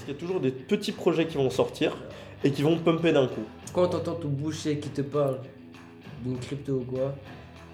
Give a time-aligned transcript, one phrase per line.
[0.00, 1.94] Parce qu'il y a toujours des petits projets qui vont sortir
[2.42, 3.42] et qui vont pumper d'un coup.
[3.74, 5.36] Quand t'entends ton boucher qui te parle
[6.24, 7.14] d'une crypto ou quoi,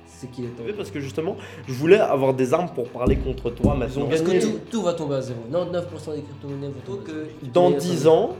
[0.06, 0.48] c'est qu'il est.
[0.64, 1.36] Oui, Parce que justement,
[1.68, 4.40] je voulais avoir des armes pour parler contre toi, ont Parce que gagné.
[4.40, 5.38] tout, tout va tomber à zéro.
[5.52, 7.04] 99% des crypto-monnaies vont tomber.
[7.04, 8.34] que- Dans que- 10 ans,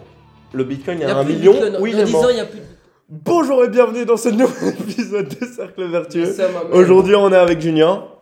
[0.53, 1.53] le bitcoin Il y à a 1 plus de million.
[1.53, 1.77] Bitcoin.
[1.81, 2.25] Oui, il Dans est 10 mort.
[2.25, 2.65] ans, il y a plus de.
[3.09, 6.35] Bonjour et bienvenue dans ce nouvel épisode de Cercle Vertueux.
[6.73, 8.16] Aujourd'hui, on est avec Junior.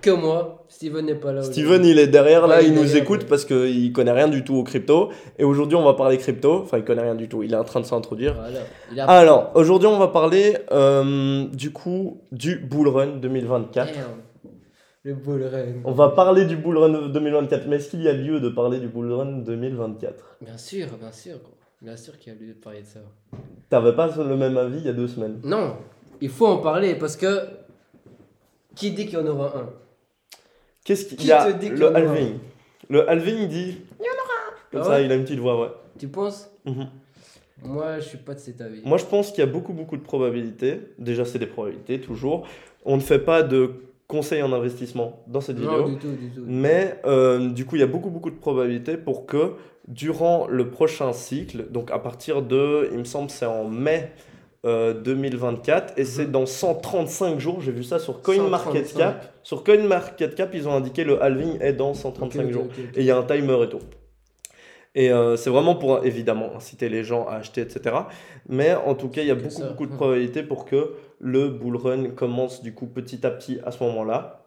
[0.00, 0.64] Que moi.
[0.68, 1.42] Steven n'est pas là.
[1.42, 3.28] Steven, il est derrière là, Ouais, il nous derrière, écoute ouais.
[3.28, 5.10] parce qu'il connaît rien du tout aux crypto.
[5.38, 6.60] Et aujourd'hui, on va parler crypto.
[6.62, 8.34] Enfin, il connaît rien du tout, il est en train de s'introduire.
[8.34, 8.60] Voilà.
[8.92, 9.04] Il a...
[9.06, 13.92] Alors, aujourd'hui, on va parler euh, du coup du Bull Run 2024.
[13.92, 14.04] Damn.
[15.02, 15.80] Le bull run.
[15.84, 18.78] On va parler du Bull Run 2024, mais est-ce qu'il y a lieu de parler
[18.80, 21.36] du Bull Run 2024 Bien sûr, bien sûr.
[21.80, 23.00] Bien sûr qu'il y a lieu de parler de ça.
[23.70, 25.40] T'avais pas le même avis il y a deux semaines?
[25.42, 25.76] Non,
[26.20, 27.44] il faut en parler parce que.
[28.74, 29.70] Qui dit qu'il y en aura un?
[30.84, 32.38] Qu'est-ce qu'il Qui y a te dit qu'il y Le en aura halving.
[32.88, 33.78] Le halving dit.
[34.72, 35.68] Comme Ah ça, ouais il a une petite voix, ouais.
[35.98, 36.88] Tu penses Mhm.
[37.62, 38.80] Moi, je suis pas de cet avis.
[38.84, 40.80] Moi, je pense qu'il y a beaucoup, beaucoup de probabilités.
[40.98, 42.46] Déjà, c'est des probabilités, toujours.
[42.86, 43.72] On ne fait pas de
[44.08, 45.88] conseils en investissement dans cette non, vidéo.
[45.90, 46.42] du tout, du tout.
[46.46, 49.52] Mais euh, du coup, il y a beaucoup, beaucoup de probabilités pour que
[49.88, 54.10] durant le prochain cycle, donc à partir de, il me semble, c'est en mai
[54.66, 56.32] euh, 2024, et c'est Mhm.
[56.32, 58.36] dans 135 jours, j'ai vu ça sur 135.
[58.42, 59.32] CoinMarketCap.
[59.42, 62.66] Sur CoinMarketCap, ils ont indiqué le halving est dans 135 Ok, ok, jours.
[62.94, 63.80] Et il y a un timer et tout.
[64.94, 67.94] Et euh, c'est vraiment pour évidemment inciter les gens à acheter, etc.
[68.48, 69.68] Mais en tout cas, il y a beaucoup, ça.
[69.68, 69.96] beaucoup de Mhm.
[69.96, 74.42] probabilités pour que le bull run commence du coup petit à petit à ce moment-là.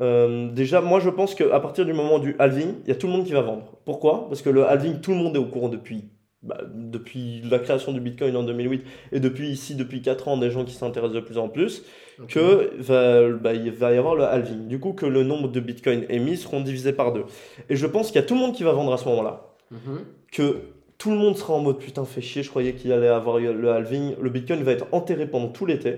[0.00, 3.06] Euh, déjà, moi je pense qu'à partir du moment du halving, il y a tout
[3.06, 3.78] le monde qui va vendre.
[3.84, 4.28] Pourquoi?
[4.28, 6.10] Parce que le halving, tout le monde est au courant depuis,
[6.46, 10.50] bah, depuis la création du Bitcoin en 2008 et depuis ici, depuis 4 ans, des
[10.50, 11.82] gens qui s'intéressent de plus en plus
[12.22, 12.28] Ok.
[12.28, 14.68] que va, bah, il va y avoir le halving.
[14.68, 17.24] Du coup, que le nombre de bitcoins émis seront divisés par deux.
[17.68, 19.54] Et je pense qu'il y a tout le monde qui va vendre à ce moment-là.
[19.70, 20.00] Mhm.
[20.32, 20.56] Que
[20.98, 23.68] tout le monde sera en mode putain, fait chier, je croyais qu'il allait avoir le
[23.70, 24.14] halving.
[24.20, 25.96] Le bitcoin va être enterré pendant tout l'été.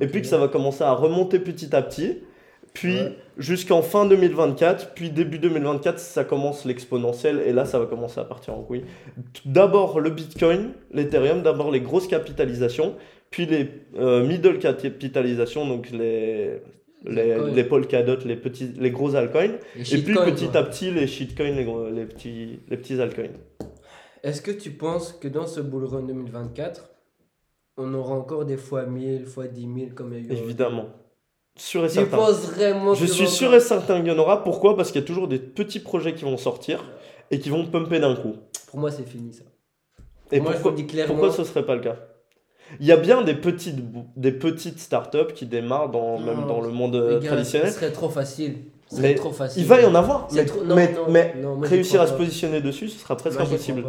[0.00, 2.18] Et puis que ça va commencer à remonter petit à petit.
[2.74, 3.16] Puis Ouais.
[3.38, 8.24] jusqu'en fin 2024, puis début 2024, ça commence l'exponentiel et là ça va commencer à
[8.24, 8.84] partir en couille.
[9.46, 12.96] D'abord le Bitcoin, l'Ethereum, d'abord les grosses capitalisations,
[13.30, 16.60] puis les euh, middle capitalisations, donc les,
[17.04, 20.56] les, les Polkadot, les, petits, les gros altcoins, Les et puis petit quoi.
[20.58, 23.28] à petit les shitcoins, les, gros- les, petits, les petits altcoins.
[24.24, 26.90] Est-ce que tu penses que dans ce bull run 2024,
[27.76, 30.86] on aura encore des fois 1000, fois 10 000 comme il y a eu Évidemment.
[31.56, 32.16] Sûr et certain.
[32.16, 34.42] vraiment Je suis sûr et certain qu'il y en aura.
[34.42, 34.76] Pourquoi?
[34.76, 36.84] Parce qu'il y a toujours des petits projets qui vont sortir
[37.30, 38.34] et qui vont pumper d'un coup.
[38.66, 39.44] Pour moi, c'est fini ça.
[40.32, 41.14] Et moi, pourquoi, clairement.
[41.14, 41.96] pourquoi ce serait pas le cas?
[42.80, 43.76] Il y a bien des petites,
[44.16, 47.68] des petites startups qui démarrent dans, même dans le monde euh, gars, traditionnel.
[47.70, 48.56] Ce serait trop facile.
[48.90, 49.62] Ce serait Mais trop facile.
[49.62, 52.00] Il va y en avoir, mais, trop- non, mais- non, mais non, moi, j'y réussir
[52.00, 53.84] à se positionner dessus, ce sera presque Moi, impossible.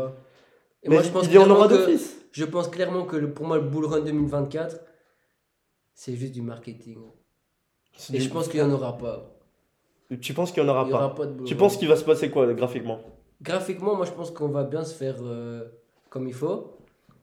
[0.84, 2.16] Mais moi, je pense il y en aura d'office.
[2.32, 4.78] Je pense clairement que le, pour moi, le bull run 2024,
[5.94, 6.98] c'est juste du marketing.
[8.14, 9.32] Et je pense qu'il n'y en aura pas.
[10.22, 11.88] Tu penses qu'il y en aura Il n'y pas aura pas de Tu penses qu'il
[11.88, 13.00] va se passer quoi graphiquement?
[13.42, 15.64] Graphiquement, moi, je pense qu'on va bien se faire euh,
[16.10, 16.72] comme il faut.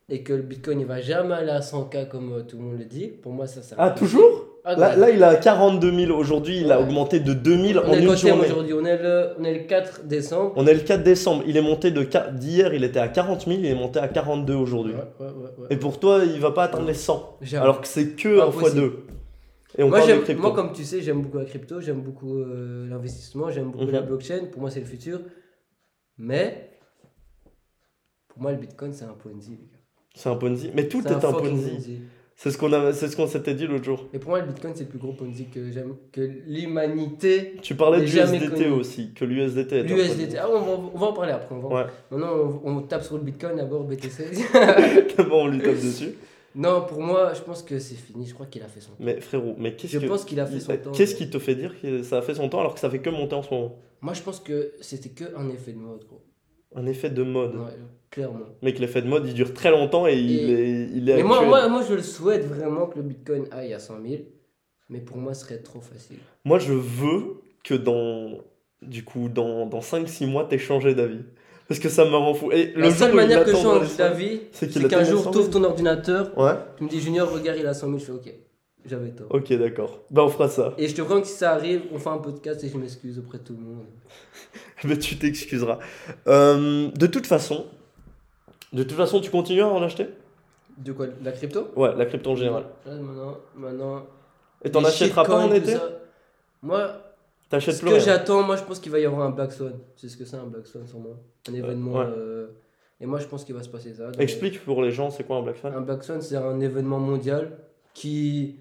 [0.09, 2.79] Et que le bitcoin, il va jamais aller à 100K comme euh, tout le monde
[2.79, 3.07] le dit.
[3.09, 4.47] Pour moi, ça, ça Ah, toujours?
[4.65, 6.85] Ah, là, là, il a 42 000 aujourd'hui, il a Ouais.
[6.85, 8.45] augmenté de 2000 on en est une quoi thème journée.
[8.47, 10.53] aujourd'hui on, est le- on est le 4 décembre.
[10.55, 13.41] On est le 4 décembre, il est monté de qua- d'hier, il était à 40
[13.47, 14.93] 000, il est monté à 42 aujourd'hui.
[14.95, 15.67] Ouais, ouais, ouais, ouais.
[15.71, 17.65] Et pour toi, il va pas atteindre les 100, J'avoue.
[17.65, 18.81] alors que c'est que en Impossible.
[18.83, 18.93] x2.
[19.79, 20.43] Et on moi, parle de j'aime- crypto.
[20.43, 23.91] moi, comme tu sais, j'aime beaucoup la crypto, j'aime beaucoup euh, l'investissement, j'aime beaucoup Mhm.
[23.93, 24.45] la blockchain.
[24.51, 25.21] Pour moi, c'est le futur.
[26.19, 26.71] Mais,
[28.29, 29.79] pour moi, le bitcoin, c'est un Ponzi, les gars.
[30.15, 32.01] C'est un Ponzi, mais tout est un, Ponzi.
[32.35, 34.09] C'est ce qu'on a, c'est ce qu'on s'était dit l'autre jour.
[34.13, 37.55] Et pour moi, le bitcoin, c'est le plus gros Ponzi que j'aime, que l'humanité.
[37.63, 38.67] Tu parlais l'USDT connu.
[38.71, 40.39] aussi, que l'USDT L'USDT.
[40.39, 41.55] Ah, on va, on va en parler après.
[41.55, 41.91] On va Ouais.
[42.11, 44.25] Maintenant, on, on tape sur le bitcoin d'abord, BTC.
[45.29, 46.15] Bon, on lui tape dessus.
[46.55, 48.27] Non, pour moi, je pense que c'est fini.
[48.27, 48.97] Je crois qu'il a fait son temps.
[49.01, 50.93] Mais frérot, mais qu'est-ce Je que pense qu'il a fait son temps.
[50.93, 53.01] Qu'est-ce qui te fait dire que ça a fait son temps alors que ça fait
[53.01, 53.79] que monter en ce moment?
[54.01, 56.23] Moi, je pense que c'était que un effet de mode, gros.
[56.75, 57.55] Un effet de mode.
[57.55, 57.79] Ouais,
[58.11, 58.47] clairement.
[58.63, 61.23] Mais que l'effet de mode, il dure très longtemps et, il est, il est Mais
[61.23, 64.23] moi, moi, moi, je le souhaite vraiment que le bitcoin aille à 100 000.
[64.89, 66.19] Mais pour moi, ce serait trop facile.
[66.45, 68.39] Moi, je veux que dans,
[68.83, 71.25] du coup, dans, dans 5-6 mois, t'aies changé d'avis.
[71.73, 72.53] Parce que ça me rend fou.
[72.53, 74.89] Et La le seule où il manière que je change 100, d'avis, c'est qu'il c'est
[74.89, 75.43] qu'un jour, 100 tu 000.
[75.49, 77.99] ouvres ton ordinateur, Ouais, tu me dis Junior, regarde, il a 100 000.
[77.99, 78.35] Je fais OK,
[78.85, 79.27] j'avais tort.
[79.31, 80.01] ok, d'accord.
[80.11, 80.75] Bah, on fera ça.
[80.77, 83.19] Et je te promets que si ça arrive, on fait un podcast et je m'excuse
[83.19, 83.87] auprès de tout le monde.
[84.85, 85.79] Mais tu t'excuseras.
[86.29, 87.65] Euh, de toute façon,
[88.75, 90.09] de toute façon, tu continues à en acheter?
[90.77, 91.07] De quoi?
[91.25, 91.69] La crypto?
[91.77, 92.65] Ouais, la crypto en général.
[92.85, 94.07] Là, Maintenant, maintenant.
[94.63, 95.73] Et t'en achèteras pas en été?
[95.73, 95.89] ça.
[96.63, 96.91] Moi,
[97.53, 99.75] T'achètes Ce que j'attends, moi je pense qu'il va y avoir un Black Swan.
[99.97, 101.17] C'est ce que c'est un Black Swan sûrement.
[101.49, 101.93] Un événement.
[101.99, 102.07] ouais.
[102.07, 102.47] euh,
[102.99, 104.07] Et moi je pense qu'il va se passer ça.
[104.11, 105.75] Donc, Explique pour les gens, c'est quoi un Black Swan?
[105.75, 107.59] Un Black Swan, c'est un événement mondial
[107.93, 108.57] qui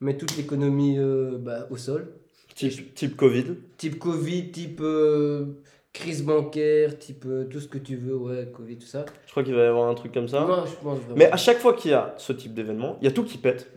[0.00, 2.08] met toute l'économie euh, bah, au sol.
[2.56, 3.44] type, type Covid.
[3.76, 5.46] Type Covid, type euh,
[5.92, 9.04] crise bancaire, type euh, tout ce que tu veux, ouais, Covid, tout ça.
[9.26, 10.40] Je crois qu'il va y avoir un truc comme ça.
[10.40, 11.14] Moi je pense vraiment.
[11.16, 13.38] Mais à chaque fois qu'il y a ce type d'événement, il y a tout qui
[13.38, 13.70] pète.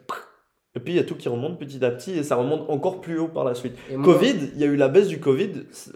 [0.75, 2.99] Et puis il y a tout qui remonte petit à petit et ça remonte encore
[3.01, 3.73] plus haut par la suite.
[3.91, 5.51] Moi- Covid, il y a eu la baisse du Covid.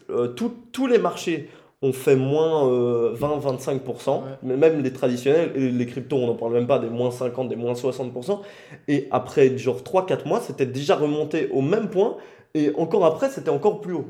[0.09, 1.49] euh, tout- tous les marchés
[1.81, 4.17] ont fait moins euh, 20-25%.
[4.23, 4.23] Ouais.
[4.43, 7.47] Mais même les traditionnels, et les cryptos, on n'en parle même pas, des moins 50,
[7.49, 8.41] des moins 60%.
[8.87, 12.17] Et après genre 3-4 mois, c'était déjà remonté au même point.
[12.53, 14.07] Et encore après, c'était encore plus haut.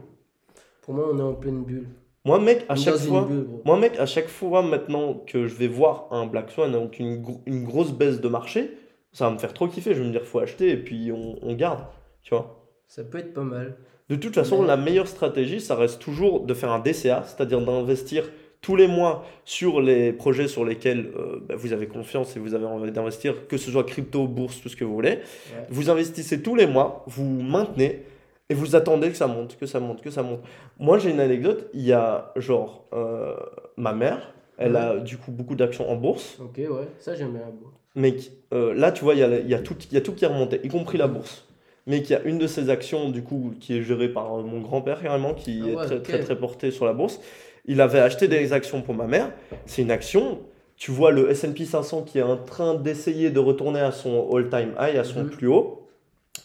[0.81, 1.88] Pour moi, on est en pleine bulle.
[2.25, 3.25] Moi, mec, à chaque fois.
[3.30, 3.48] bulle.
[3.66, 7.21] Moi, mec, à chaque fois maintenant que je vais voir un Black Swan, donc une,
[7.21, 8.71] gro- une grosse baisse de marché,
[9.11, 9.94] ça va me faire trop kiffer.
[9.94, 11.79] Je vais me dire, faut acheter et puis on, on garde.
[12.23, 12.65] Tu vois.
[12.88, 13.77] Ça peut être pas mal.
[14.09, 17.61] De toute façon, Mais- la meilleure stratégie, ça reste toujours de faire un DCA, c'est-à-dire
[17.61, 18.29] d'investir
[18.61, 22.56] tous les mois sur les projets sur lesquels euh, bah, vous avez confiance et vous
[22.56, 25.11] avez envie d'investir, que ce soit crypto, bourse, tout ce que vous voulez.
[25.11, 25.65] Ouais.
[25.69, 28.03] Vous investissez tous les mois, vous maintenez
[28.50, 30.41] et vous attendez que ça monte, que ça monte, que ça monte.
[30.79, 31.69] Moi, j'ai une anecdote.
[31.73, 33.35] Il y a genre euh,
[33.77, 36.38] ma mère, elle a du coup beaucoup d'actions en bourse.
[36.41, 37.44] Ok, ouais, ça j'aime bien.
[37.61, 37.67] bon.
[38.00, 40.24] Mec, euh, là, tu vois, il y a, y, a tout, y a tout qui
[40.25, 41.46] est remonté, y compris la bourse.
[41.86, 44.44] Mais qu'il y a une de ces actions, du coup, qui est gérée par euh,
[44.44, 47.19] mon grand-père, carrément, qui Ah est très, très, très porté sur la bourse.
[47.66, 49.31] Il avait acheté des actions pour ma mère.
[49.66, 50.40] C'est une action,
[50.78, 54.74] tu vois le S&P 500 qui est en train d'essayer de retourner à son all-time
[54.80, 55.30] high, à son Mhm.
[55.30, 55.88] plus haut.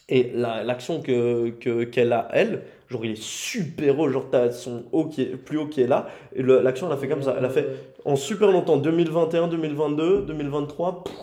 [0.09, 4.09] Et la- l'action que, que, qu'elle a, elle, genre, il est super haut.
[4.11, 6.09] Genre, t'as son haut qui est plus haut qui est là.
[6.35, 7.35] Et l'action, elle a fait comme ça.
[7.39, 7.67] Elle a fait
[8.05, 11.15] en super longtemps, 2021, 2022, 2023, pff,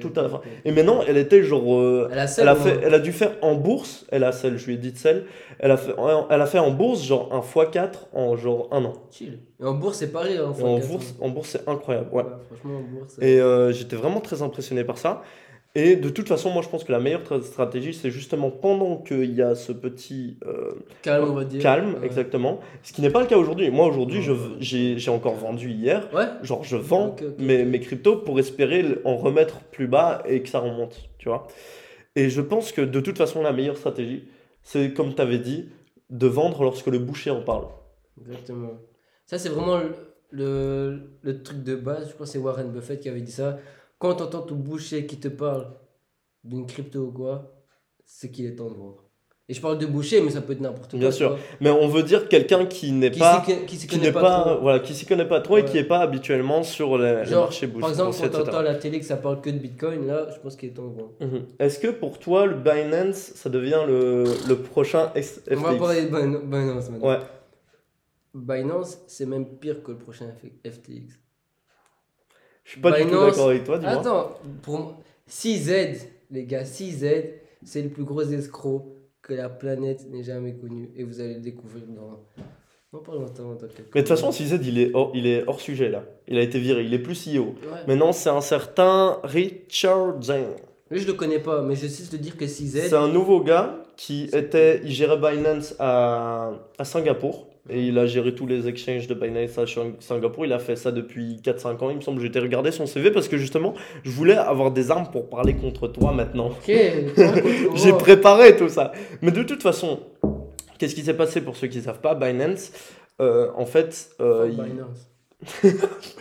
[0.00, 0.40] Tout à la fin.
[0.64, 1.74] Et maintenant, elle était genre.
[1.74, 4.58] euh, Elle a elle, a fait, elle a dû faire en bourse, elle a celle,
[4.58, 5.24] je lui ai dit de celle,
[5.58, 5.92] elle a fait,
[6.30, 8.92] elle a fait en bourse genre un x4 en genre un an.
[9.10, 9.38] Chill.
[9.60, 10.36] Et en bourse, c'est pareil.
[10.38, 11.24] Hein, en bourse, hein.
[11.24, 12.08] en bourse c'est incroyable.
[12.12, 12.22] Ouais.
[12.22, 13.16] Ouais, franchement, en bourse.
[13.20, 15.22] Et euh, j'étais vraiment très impressionné par ça.
[15.76, 18.96] Et de toute façon, moi je pense que la meilleure tra- stratégie, c'est justement pendant
[18.96, 20.72] qu'il y a ce petit euh,
[21.02, 21.62] calme, on va dire.
[21.62, 22.06] calme, Ouais.
[22.06, 22.58] exactement.
[22.82, 23.70] Ce qui n'est pas le cas aujourd'hui.
[23.70, 24.20] Moi aujourd'hui,
[24.58, 26.08] j'ai encore vendu hier.
[26.12, 30.48] Ouais, Genre, je vends mes, mes cryptos pour espérer en remettre plus bas et que
[30.48, 31.46] ça remonte, tu vois.
[32.16, 34.24] Et je pense que de toute façon, la meilleure stratégie,
[34.64, 35.68] c'est comme tu avais dit,
[36.10, 37.66] de vendre lorsque le boucher en parle.
[38.20, 38.72] exactement.
[39.26, 39.92] Ça, c'est vraiment le,
[40.32, 42.08] le, le truc de base.
[42.08, 43.58] Je crois que c'est Warren Buffett qui avait dit ça.
[44.00, 45.68] Quand tu entends ton boucher qui te parle
[46.42, 47.52] d'une crypto ou quoi,
[48.04, 49.04] c'est qu'il est temps de vendre.
[49.48, 51.00] Et je parle de boucher, mais ça peut être n'importe quoi.
[51.00, 51.36] Bien sûr.
[51.60, 54.60] Mais on veut dire quelqu'un qui n'est pas, qui s'y connaît n'est pas, trop.
[54.62, 55.80] voilà, qui s'y connaît pas trop et qui Ouais.
[55.80, 58.42] est pas habituellement sur les, les Genre, marchés par exemple, quand etc.
[58.42, 60.68] tu entends à la télé que ça parle que de Bitcoin, là, je pense qu'il
[60.70, 61.12] est temps de vendre.
[61.20, 61.46] Mhm.
[61.58, 65.78] Est-ce que pour toi, le Binance, ça devient le, le prochain X- On va FTX
[65.80, 67.08] parler de Bin- Binance maintenant.
[67.08, 67.18] Ouais.
[68.34, 70.26] Binance, c'est même pire que le prochain
[70.64, 71.18] FTX.
[72.70, 73.94] Je suis pas du tout d'accord avec toi, dis-moi.
[73.94, 74.94] Attends, pour
[75.26, 77.04] CZ, les gars, CZ,
[77.64, 80.88] c'est le plus gros escroc que la planète n'ait jamais connu.
[80.94, 82.20] Et vous allez le découvrir dans.
[82.92, 85.88] Non, pas longtemps, Mais de toute façon, CZ, il est, hors, il est hors sujet
[85.88, 86.04] là.
[86.28, 87.46] Il a été viré, il est plus CEO.
[87.46, 87.54] Ouais.
[87.88, 90.54] Maintenant, c'est un certain Richard Zhang.
[90.92, 92.88] Lui, je le connais pas, mais je sais te dire que CZ.
[92.88, 97.49] C'est un nouveau gars qui était, il gérait Binance à, à Singapour.
[97.70, 99.64] Et il a géré tous les exchanges de Binance à
[100.00, 100.44] Singapour.
[100.44, 102.20] Il a fait ça depuis 4-5 ans, il me semble.
[102.20, 105.88] J'étais regarder son CV parce que justement, je voulais avoir des armes pour parler contre
[105.88, 106.48] toi maintenant.
[106.48, 106.66] Ok.
[107.74, 108.92] J'ai préparé tout ça.
[109.22, 110.00] Mais de toute façon,
[110.78, 112.14] qu'est-ce qui s'est passé pour ceux qui ne savent pas?
[112.14, 112.72] Binance,
[113.20, 114.50] euh, en fait, euh,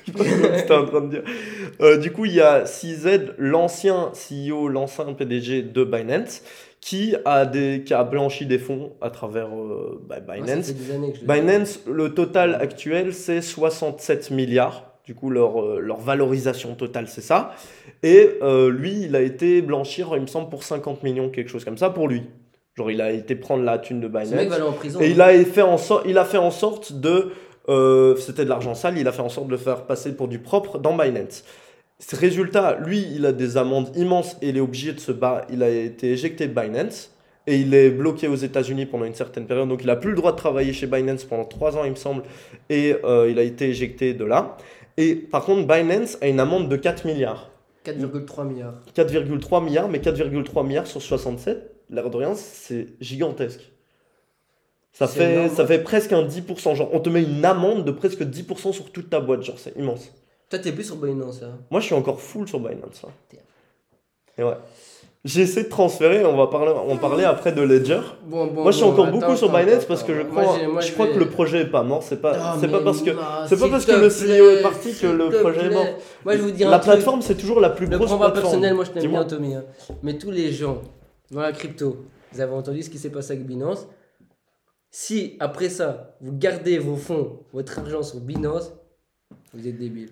[0.07, 0.57] Binance.
[0.57, 1.23] C'était en train de dire.
[1.81, 6.41] Euh, du coup, il y a CZ, l'ancien CEO, l'ancien PDG de Binance,
[6.81, 10.71] qui a, des, qui a blanchi des fonds à travers euh, bah, Binance.
[10.71, 14.85] que je Binance, le total actuel, c'est 67 milliards.
[15.05, 17.53] Du coup, leur, euh, leur valorisation totale, c'est ça.
[18.03, 18.29] Et
[18.69, 21.89] lui, il a été blanchir, il me semble, pour 50 millions, quelque chose comme ça,
[21.89, 22.23] pour lui.
[22.79, 24.47] Genre, il a été prendre la thune de Ce mec Binance.
[24.47, 25.01] va aller en prison.
[25.01, 27.31] Et il a fait en, il a fait en sorte de.
[27.69, 30.27] Euh, C'était de l'argent sale, il a fait en sorte de le faire passer pour
[30.27, 31.43] du propre dans Binance.
[31.99, 35.47] Ce résultat, lui, il a des amendes immenses et il est obligé de se battre.
[35.51, 37.11] Il a été éjecté de Binance
[37.45, 39.67] et il est bloqué aux États-Unis pendant une certaine période.
[39.67, 41.95] Donc, il n'a plus le droit de travailler chez Binance pendant 3 ans, il me
[41.95, 42.23] semble.
[42.69, 44.57] Et euh, il a été éjecté de là.
[44.95, 47.51] Et par contre, Binance a une amende de 4 milliards.
[47.85, 48.75] 4,3 milliards.
[48.95, 53.71] 4,3 milliards, mais 4,3 milliards sur 67, l'air de rien, c'est gigantesque.
[54.91, 55.50] Ça fait, énorme.
[55.55, 56.75] ça fait presque un 10%.
[56.75, 59.43] Genre, on te met une amende de presque 10% sur toute ta boîte.
[59.43, 60.12] Genre, c'est immense.
[60.50, 61.58] Toi, t'es plus sur Binance, hein.
[61.69, 63.03] Moi, je suis encore full sur Binance.
[63.05, 63.38] hein.
[64.38, 64.55] Et ouais.
[65.25, 68.00] J'ai essayé de transférer, on va parler, on parlait après de Ledger.
[68.25, 70.22] Bon, bon, Moi, je suis bon, encore attends, beaucoup sur Binance attends, parce que je
[70.22, 72.03] crois, Moi, j'ai- moi, je crois vais- que le projet est pas mort.
[72.03, 73.12] C'est pas, Ah, c'est pas parce que,
[73.48, 75.86] c'est pas parce que le CEO est parti que le projet est mort.
[76.24, 78.34] Moi, je vais vous dire La plateforme, c'est toujours la plus Le grosse plateforme.
[78.41, 79.55] personnel, moi je t'aime bien Tommy.
[79.55, 79.65] hein.
[80.03, 80.81] Mais tous les gens
[81.31, 81.98] dans la crypto,
[82.31, 83.88] vous avez entendu ce qui s'est passé avec Binance?
[84.91, 88.72] Si après ça, vous gardez vos fonds, votre argent sur Binance,
[89.53, 90.10] vous êtes débile.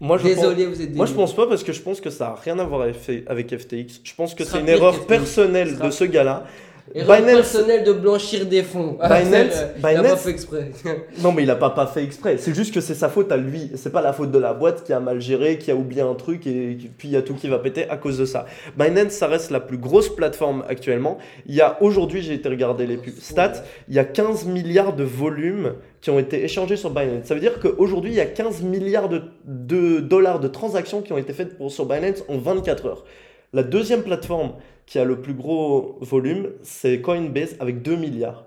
[0.00, 0.96] Moi, je pense- Désolé, vous êtes débile.
[0.96, 2.82] Moi, je pense pas parce que je pense que ça a rien à voir
[3.26, 4.00] avec FTX.
[4.02, 6.46] Je pense que Ce c'est une erreur personnelle de ce gars-là.
[6.94, 8.96] Erreur Binance- personnelle de blanchir des fonds.
[9.00, 9.92] Ah, Binance- c'est vrai.
[9.92, 10.70] Il a pas Binance- fait exprès.
[11.22, 12.36] Non, mais il a pas, pas fait exprès.
[12.38, 13.70] C'est juste que c'est sa faute à lui.
[13.76, 16.14] C'est pas la faute de la boîte qui a mal géré, qui a oublié un
[16.14, 18.46] truc et puis il y a tout qui va péter à cause de ça.
[18.76, 21.18] Binance, ça reste la plus grosse plateforme actuellement.
[21.46, 24.94] Il y a aujourd'hui, j'ai été regarder les pubs- stats, il y a 15 milliards
[24.96, 27.24] de volumes qui ont été échangés sur Binance.
[27.26, 31.12] Ça veut dire qu'aujourd'hui, il y a 15 milliards de, de dollars de transactions qui
[31.12, 33.04] ont été faites pour, sur Binance en 24 heures.
[33.52, 34.54] La deuxième plateforme
[34.86, 38.46] qui a le plus gros volume, c'est Coinbase avec 2 milliards.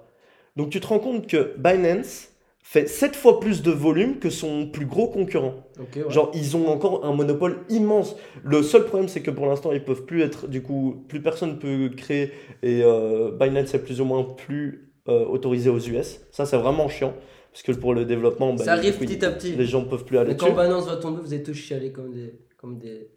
[0.55, 2.29] Donc tu te rends compte que Binance
[2.61, 5.55] fait 7 fois plus de volume que son plus gros concurrent.
[5.79, 6.11] Ok, ouais.
[6.11, 8.15] Genre, ils ont encore un monopole immense.
[8.43, 11.59] Le seul problème, c'est que pour l'instant, ils peuvent plus être, du coup, plus personne
[11.59, 12.31] peut créer
[12.61, 16.21] et euh, Binance est plus ou moins plus euh, autorisé aux US.
[16.31, 17.13] Ça, c'est vraiment chiant.
[17.51, 19.51] Parce que pour le développement, bah, ça arrive du coup, petit à petit.
[19.51, 20.51] les gens peuvent plus aller Mais dessus.
[20.51, 23.11] quand Binance va tomber, vous allez tous chialer comme des, comme des,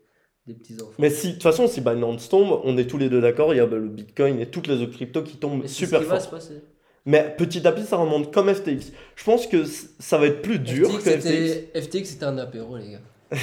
[0.46, 0.92] des petits enfants.
[0.98, 3.56] Mais si, de toute façon, si Binance tombe, on est tous les deux d'accord, il
[3.56, 6.00] y a le Bitcoin et toutes les autres cryptos qui tombent Mais c'est ce super
[6.00, 6.24] qui va fort.
[6.24, 6.62] se passer.
[7.04, 8.92] Mais petit à petit, ça remonte comme FTX.
[9.14, 9.62] Je pense que
[9.98, 11.60] ça va être plus dur FTX, que FTX.
[11.82, 13.00] FTX, c'était un apéro, les gars.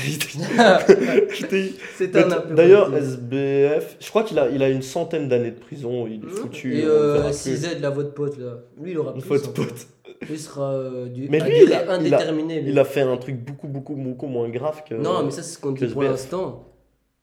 [1.97, 2.53] C'était un.
[2.53, 2.93] D'ailleurs.
[2.95, 6.79] SBF, je crois qu'il a, il a une centaine d'années de prison, il est foutu.
[6.79, 7.31] Et euh.
[7.31, 8.59] CZ, la votre pote, là.
[8.81, 9.21] Lui, il aura plus.
[9.21, 9.65] Votre encore.
[9.67, 9.87] pote.
[10.29, 12.31] Lui sera euh, du Mais lui, il a- il a-.
[12.65, 14.95] Il a fait un truc beaucoup, beaucoup, beaucoup moins grave que.
[14.95, 16.65] Non, mais ça, c'est ce qu'on dit pour l'instant.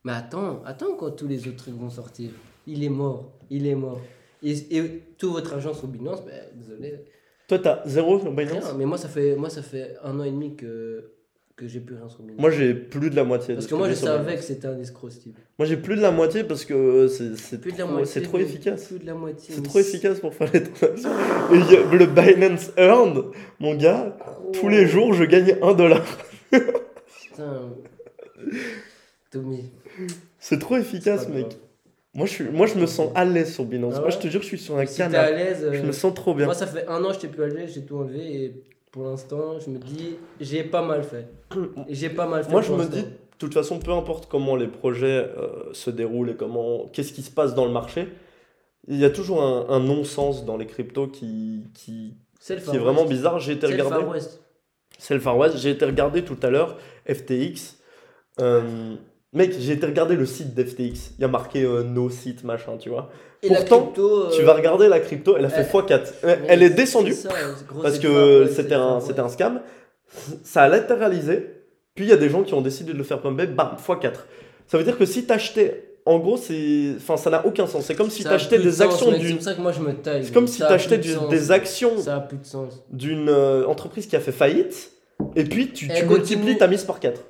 [0.04, 2.30] Mais attends, attends quand tous les autres trucs vont sortir.
[2.66, 3.32] Il est mort.
[3.50, 4.00] Il est mort.
[4.42, 7.04] Et, et tout votre argent sur Binance, ben, désolé.
[7.48, 8.74] Toi, t'as zéro sur Binance Rien.
[8.78, 11.12] Mais moi, ça fait, moi, ça fait un an et demi que,
[11.56, 12.40] que j'ai plus rien sur Binance.
[12.40, 13.54] Moi, j'ai plus de la moitié.
[13.54, 15.34] Parce ce que moi, je savais que c'était un escroc, Steve.
[15.58, 18.22] Moi, j'ai plus de la moitié parce que euh, c'est trop, moitié.
[18.22, 18.86] trop efficace.
[18.86, 19.54] Plus de la moitié.
[19.54, 21.10] C'est trop efficace pour faire les transactions.
[21.52, 23.24] Et le Binance Earned,
[23.58, 24.16] mon gars,
[24.54, 26.02] tous les jours, je gagne un dollar.
[26.50, 27.74] Putain.
[29.30, 29.70] Tommy.
[30.38, 31.48] C'est trop efficace, mec.
[31.48, 31.58] grave.
[32.12, 33.94] Moi je, suis, moi, je me sens à l'aise sur Binance.
[33.96, 35.62] Ah Moi, je te jure, je suis sur un Si à l'aise.
[35.62, 36.46] euh, Je me sens trop bien.
[36.46, 39.04] Moi, ça fait un an que j'étais plus à l'aise, j'ai tout enlevé et pour
[39.04, 41.28] l'instant, je me dis, j'ai pas mal fait.
[41.88, 42.50] J'ai pas mal fait.
[42.50, 43.08] Moi, je me dis, de
[43.38, 47.30] toute façon, peu importe comment les projets euh, se déroulent et comment, qu'est-ce qui se
[47.30, 48.08] passe dans le marché,
[48.88, 52.16] il y a toujours un, un non-sens dans les cryptos qui, qui,
[52.48, 53.38] est vraiment bizarre.
[53.38, 53.84] J'ai été C'est le.
[53.84, 54.40] Far West.
[54.98, 55.58] C'est le Far West.
[55.58, 56.76] J'ai été regarder tout à l'heure
[57.08, 57.76] FTX.
[58.40, 58.96] Euh,
[59.32, 61.12] mec, j'ai été regarder le site d'FTX.
[61.18, 63.10] Il y a marqué euh, no site, machin, tu vois.
[63.42, 66.12] Et la Pourtant, crypto, euh, Tu vas regarder la crypto, elle a fait elle- x4.
[66.48, 67.30] Elle, est descendue ça,
[67.82, 69.60] parce que c'était un, un scam.
[70.44, 71.56] Ça a latéralisé.
[71.94, 74.12] Puis il y a des gens qui ont décidé de le faire pumper, bam, x4.
[74.66, 75.86] Ça veut dire que si t'achetais.
[76.06, 76.92] En gros, c'est.
[76.96, 77.84] Enfin, ça n'a aucun sens.
[77.84, 79.38] C'est comme si t'achetais des sens, actions C'est d'une.
[79.40, 82.82] C'est comme si t'achetais de des actions Ça a plus de sens.
[82.90, 84.92] d'une euh, entreprise qui a fait faillite.
[85.36, 87.20] Et puis tu, Elle tu multiplies ta mise par 4.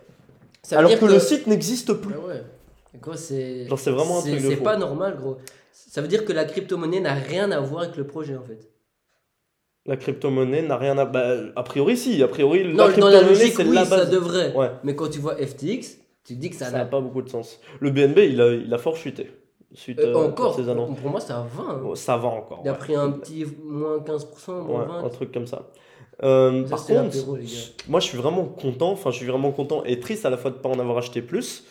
[0.63, 2.15] Ça Alors que, le site n'existe plus.
[2.17, 2.43] Ah ouais.
[3.01, 3.65] Gros, c'est.
[3.69, 5.39] Vraiment un truc de C'est pas normal, gros.
[5.73, 8.69] Ça veut dire que la crypto-monnaie n'a rien à voir avec le projet en fait.
[9.87, 11.05] La crypto-monnaie n'a rien à.
[11.07, 12.23] Bah, a priori, si.
[12.23, 14.11] A priori, Non, la crypto-monnaie, logique, c'est oui, la ça base.
[14.11, 14.53] devrait.
[14.55, 14.71] Ouais.
[14.85, 17.59] Mais quand tu vois FTX, tu dis que ça Ça n'a pas beaucoup de sens.
[17.81, 19.31] Le BNB, il a, il a fort chuté.
[19.73, 20.99] Suite Euh, euh, encore, à ces annonces.
[21.01, 21.63] pour moi, ça va.
[21.73, 21.81] hein.
[21.95, 22.61] Ça va encore.
[22.65, 22.79] Il a ouais.
[22.79, 25.07] pris un petit moins 15%, moins Ouais, 20%.
[25.07, 25.71] un truc comme ça.
[26.23, 27.17] Euh, par contre,
[27.89, 30.51] moi je suis vraiment content, enfin je suis vraiment content et triste à la fois
[30.51, 31.65] de ne pas en avoir acheté plus.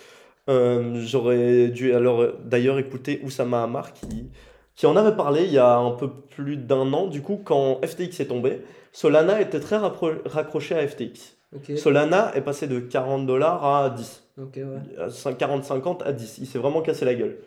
[0.50, 4.32] Euh, J'aurais dû alors euh, d'ailleurs écouter Oussama Hamar qui,
[4.76, 7.08] qui en avait parlé il y a un peu plus d'un an.
[7.08, 11.36] Du coup, quand FTX est tombé, Solana était très raccroché à FTX.
[11.78, 14.24] Solana est passé de 40 dollars à 10.
[14.42, 14.98] ok, ouais.
[14.98, 16.38] À 40-50 à 10.
[16.40, 17.38] Il s'est vraiment cassé la gueule.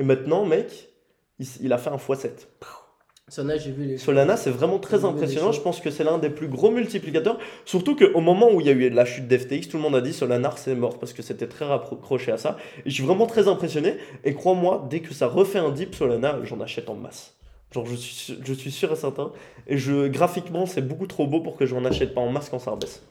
[0.00, 0.88] Et maintenant, mec,
[1.38, 2.46] il, il a fait un x7.
[3.28, 3.98] Solana, j'ai vu les.
[3.98, 5.52] Solana, c'est vraiment très impressionnant.
[5.52, 7.38] Je pense que c'est l'un des plus gros multiplicateurs.
[7.66, 10.00] Surtout qu'au moment où il y a eu la chute d'FTX, tout le monde a
[10.00, 12.56] dit Solana, c'est mort parce que c'était très raccroché à ça.
[12.86, 13.96] Et je suis vraiment très impressionné.
[14.24, 17.34] Et crois-moi, dès que ça refait un dip, Solana, j'en achète en masse.
[17.72, 19.30] Genre, je suis, sûr- je suis sûr et certain.
[19.66, 22.58] Et je, graphiquement, c'est beaucoup trop beau pour que j'en achète pas en masse quand
[22.58, 23.02] ça rebaisse.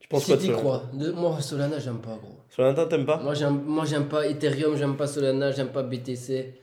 [0.00, 0.82] Tu penses Si quoi de t'y Solana crois?
[0.94, 2.38] De- Moi, Solana, j'aime pas, gros.
[2.48, 3.18] Solana, t'aimes pas?
[3.18, 3.34] Moi,
[3.84, 6.54] j'aime pas Ethereum, j'aime pas Solana, j'aime pas BTC.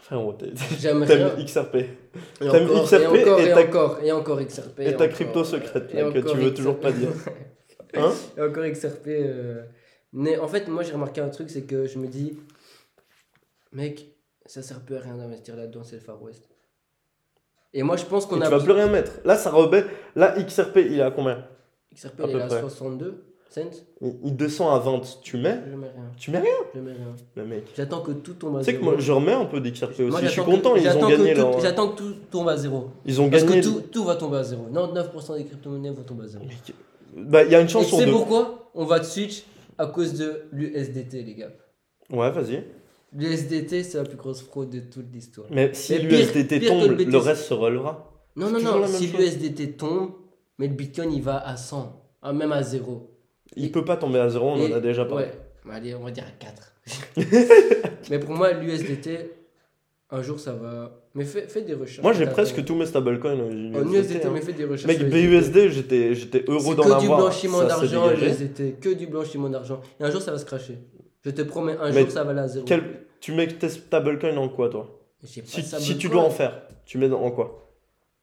[0.00, 0.54] Frérot, t'aimes.
[0.54, 1.76] XRP.
[2.38, 4.80] T'aimes encore, XRP et encore, et et ta- encore, et encore XRP.
[4.80, 7.10] Et ta crypto secrète, là, que tu veux toujours pas dire.
[7.94, 9.06] Hein Et encore XRP.
[9.08, 9.62] euh,
[10.12, 12.38] Mais en fait, moi j'ai remarqué un truc, c'est que je me dis,
[13.72, 14.14] mec,
[14.46, 16.48] ça sert plus à rien d'investir là-dedans, c'est le Far West.
[17.74, 18.50] Et moi, je pense qu'on tu a.
[18.50, 19.12] vas plus rien mettre.
[19.24, 19.84] Là, ça rebaisse.
[20.16, 21.46] Là, XRP, il est à combien?
[21.94, 22.60] XRP, à il est à près.
[22.60, 23.27] 62
[24.22, 25.00] il descend à 20.
[25.22, 26.10] Tu mets Je mets rien.
[26.16, 27.14] Tu mets rien, Je mets rien.
[27.36, 27.64] le mec.
[27.76, 28.84] J'attends que tout tombe à Tu sais zéro.
[28.84, 30.02] que moi, je remets un peu d'XRP aussi.
[30.10, 31.60] Moi, je suis que- content, ils ont gagné tout- leur.
[31.60, 32.88] J'attends que tout tombe à zéro.
[33.04, 33.60] Ils ont Parce gagné.
[33.60, 34.64] que tout, tout va tomber à zéro.
[34.70, 36.44] 99% des crypto-monnaies vont tomber à zéro.
[37.16, 38.12] Bah, il y a une chance tu sur sais deux.
[38.12, 39.44] pourquoi On va te switch
[39.78, 41.50] à cause de l'USDT, les gars.
[42.10, 42.62] Ouais, vas-y.
[43.12, 45.46] L'USDT, c'est la plus grosse fraude de toute l'histoire.
[45.50, 48.12] Mais si l'USDT tombe, le reste se relèvera.
[48.36, 48.86] Non, non, non.
[48.86, 50.10] Si l'USDT tombe,
[50.58, 52.04] mais le Bitcoin, il va à 100.
[52.22, 53.10] Ah, même à 0.
[53.56, 55.24] Il Et- peut pas tomber à zéro, on Et- en a déjà parlé.
[55.66, 56.74] Ouais, allez, on va dire à 4.
[58.10, 59.30] mais pour moi, l'USDT,
[60.10, 61.02] un jour, ça va.
[61.14, 62.02] Mais fais, fais des recherches.
[62.02, 63.32] Moi, j'ai presque tous mes stablecoins.
[63.34, 64.30] En USDT, USDT, hein.
[64.32, 64.86] mais fais des recherches.
[64.98, 67.00] Mec, BUSD, j'étais j'étais heureux d'en que avoir.
[67.00, 68.10] du blanchiment d'argent.
[68.14, 68.76] USDT.
[68.80, 69.80] Que du blanchiment d'argent.
[70.00, 70.78] Et un jour, ça va se cracher.
[71.24, 72.64] Je te promets, un Mais jour, ça va aller à zéro.
[72.64, 75.00] Quel- Tu mets tes stablecoins en quoi, toi?
[75.24, 77.68] Si, si tu dois en faire, tu mets en quoi?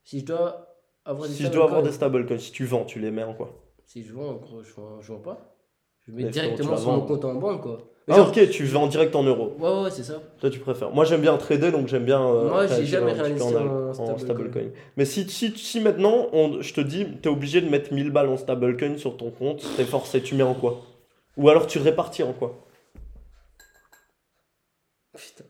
[0.03, 2.85] Si je dois avoir des Si je dois avoir stablecoins, des stablecoins, si tu vends,
[2.85, 3.61] tu les mets en quoi?
[3.85, 4.41] Si je vends,
[5.01, 5.55] je vends, pas.
[6.07, 7.77] Je mets Mais directement sur mon compte en banque, quoi.
[8.07, 9.53] Mais Ah, genre- ok, tu vends direct en euros.
[9.59, 10.21] Ouais, ouais, c'est ça.
[10.39, 10.91] Toi, tu préfères.
[10.91, 12.21] Moi, j'aime bien trader, donc j'aime bien.
[12.23, 14.69] euh, Moi, j'ai jamais réinvesti en, en stablecoin.
[14.97, 18.11] Mais si, si, si maintenant, on, je te dis, tu es obligé de mettre 1000
[18.11, 20.81] balles en stablecoin sur ton compte, t'es forcé, tu mets en quoi?
[21.37, 22.55] Ou alors tu répartis en quoi?
[25.17, 25.45] Putain.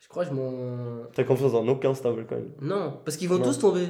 [0.00, 1.04] Je crois que je m'en.
[1.14, 2.42] T'as confiance en aucun stablecoin.
[2.60, 3.44] Non, parce qu'ils vont Non.
[3.44, 3.86] tous tomber.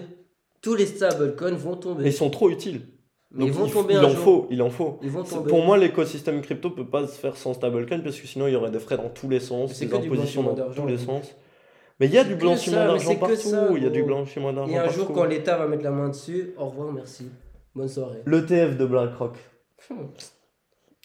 [0.61, 2.05] Tous les stablecoins vont tomber.
[2.05, 2.83] Et ils sont trop utiles.
[3.33, 4.19] Mais ils vont il, tomber il un en jour.
[4.19, 4.99] faut, il en faut.
[5.03, 5.23] Ils vont.
[5.23, 8.57] Pour moi, l'écosystème crypto peut pas se faire sans stablecoin parce que sinon il y
[8.57, 11.35] aurait des frais dans tous les sens, des impositions dans tous les sens.
[12.01, 14.79] Mais il y a du blanchiment d'argent partout, il y a du blanchiment d'argent Et
[14.79, 14.99] un partout.
[15.01, 17.27] jour, quand l'État va mettre la main dessus, au revoir, merci.
[17.75, 18.23] Bonne soirée.
[18.27, 19.37] L'ETF de BlackRock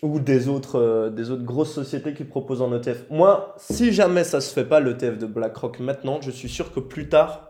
[0.03, 3.05] ou des autres, euh, des autres grosses sociétés qui proposent un ETF.
[3.09, 6.79] Moi, si jamais ça se fait pas l'ETF de BlackRock maintenant, je suis sûr que
[6.79, 7.49] plus tard,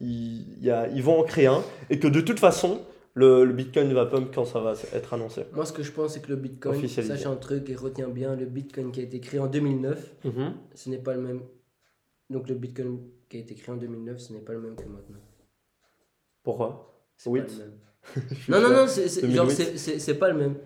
[0.00, 2.80] il y a- ils vont en créer un et que de toute façon,
[3.14, 5.44] le, le Bitcoin va pump quand ça va être annoncé.
[5.52, 8.34] Moi, ce que je pense, c'est que le Bitcoin, sache un truc et retiens bien,
[8.34, 10.14] le Bitcoin qui a été créé en 2009,
[10.74, 11.42] ce n'est pas le même.
[12.30, 14.82] Donc, le Bitcoin qui a été créé en 2009, ce n'est pas le même que
[14.88, 15.18] maintenant.
[16.42, 17.00] Pourquoi?
[17.16, 17.40] C'est Oui.
[17.40, 17.72] pas le même.
[18.48, 19.36] Non, non, non, c'est, c'est- 2008.
[19.36, 20.56] genre, c'est, c'est, c'est pas le même.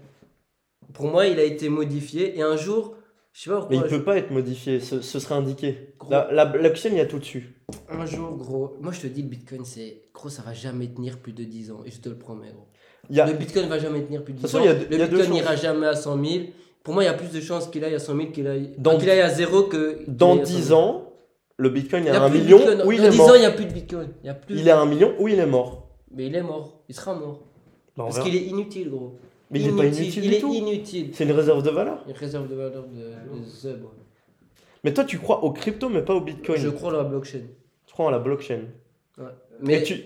[0.93, 2.97] Pour moi, il a été modifié et un jour,
[3.33, 3.89] je sais pas Mais pourquoi.
[3.89, 5.95] il peut pas être modifié, ce, ce serait indiqué.
[5.99, 6.11] Gros.
[6.11, 7.55] La, la blockchain, il y a tout dessus.
[7.91, 10.03] Un jour, gros, moi je te dis, le Bitcoin, c'est.
[10.15, 11.81] Gros, ça va jamais tenir plus de 10 ans.
[11.85, 12.67] Et je te le promets, gros.
[13.11, 14.65] Y a, Le Bitcoin va jamais tenir plus de De 10 toute ans.
[14.65, 16.45] y a- le y a Bitcoin n'ira jamais à 100 000.
[16.83, 18.71] Pour moi, il y a plus de chances qu'il aille à 100 000 qu'il aille,
[18.79, 19.99] Dans qu'il aille à 0 que.
[20.09, 20.61] dans aille à 100 000.
[20.61, 21.13] 10 ans,
[21.59, 23.29] le Bitcoin, il y a un million ou il Dans est 10 mort.
[23.31, 24.09] ans, il n'y a plus de Bitcoin.
[24.23, 24.59] Il y a plus.
[24.59, 25.89] Il est à un million ou il est mort.
[26.11, 26.81] Mais il est mort.
[26.89, 27.41] Il sera mort.
[27.97, 29.13] Bah, Parce qu'il est inutile, gros.
[29.51, 30.53] Mais il est pas inutile Il du est tout.
[30.55, 31.11] inutile.
[31.13, 32.03] C'est une réserve de valeur.
[32.07, 33.93] Une réserve de valeur de, de zèbre.
[34.85, 36.59] Mais toi, tu crois au crypto, mais pas au Bitcoin.
[36.59, 37.43] Je crois dans la blockchain.
[37.87, 38.63] Tu crois à la blockchain.
[39.19, 39.25] Ouais.
[39.61, 40.03] Mais tu,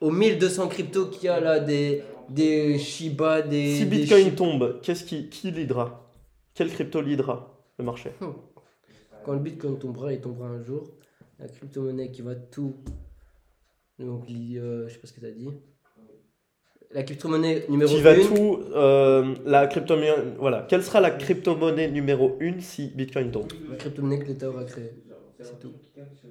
[0.00, 3.76] aux 1200 cryptos qu'il y a là, des, des Shiba, des.
[3.76, 6.10] si des Bitcoin tombe, qu'est-ce qui, qui leadera
[6.54, 8.10] Quel crypto leadera le marché?
[9.24, 10.88] Quand le Bitcoin tombera, il tombera un jour.
[11.38, 12.76] La crypto-monnaie qui va tout.
[13.98, 15.50] Donc, euh, je sais pas ce que tu as dit.
[16.96, 18.14] La crypto-monnaie numéro Qui va 1.
[18.14, 18.60] tout.
[18.74, 19.96] euh, la crypto
[20.38, 20.64] Voilà.
[20.66, 24.94] Quelle sera la crypto-monnaie numéro 1 si Bitcoin tombe La crypto-monnaie que l'État aura créée.
[25.38, 25.72] C'est tout.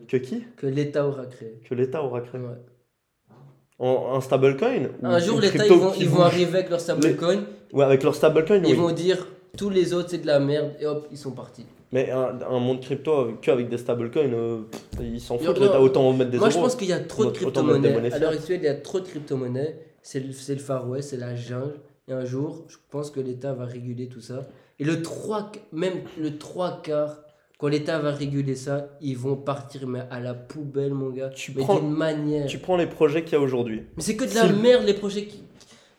[0.07, 0.43] Que qui?
[0.57, 1.59] Que l'État aura créée.
[1.69, 2.41] Que l'État aura créé.
[2.41, 3.35] Ouais.
[3.77, 7.43] En, un stablecoin Un jour, l'État, ils vont, ils vont arriver avec leur stablecoin.
[7.71, 8.69] Ouais, avec leur stablecoin, oui.
[8.69, 10.71] Ils vont dire tous les autres, c'est de la merde.
[10.79, 11.67] Et hop, ils sont partis.
[11.91, 14.61] Mais un, un monde crypto avec, que avec des stablecoins, euh,
[14.99, 15.59] ils s'en foutent.
[15.59, 17.93] L'État autant mettre des Moi, je pense qu'il y a trop de crypto-monnaies.
[17.93, 19.75] monnaies À l'heure actuelle, il y a trop de crypto-monnaies.
[20.05, 21.79] C'est le, le Far West, c'est la jungle.
[22.07, 24.47] Et un jour, je pense que l'État va réguler tout ça.
[24.77, 27.23] Et le 3, même le 3 quarts,
[27.57, 31.29] quand l'État va réguler ça, ils vont partir mais à la poubelle, mon gars.
[31.29, 32.45] Tu mais prends- manière.
[32.45, 33.81] Tu prends les projets qu'il y a aujourd'hui.
[33.97, 35.41] Mais c'est que de la merde, les projets qui.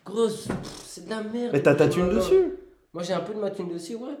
[0.05, 0.47] Grosse,
[0.85, 1.49] c'est de la merde.
[1.51, 2.19] Mais t'as ta thune Voilà.
[2.19, 2.53] dessus.
[2.93, 4.15] Moi, j'ai un peu de ma thune dessus, ouais.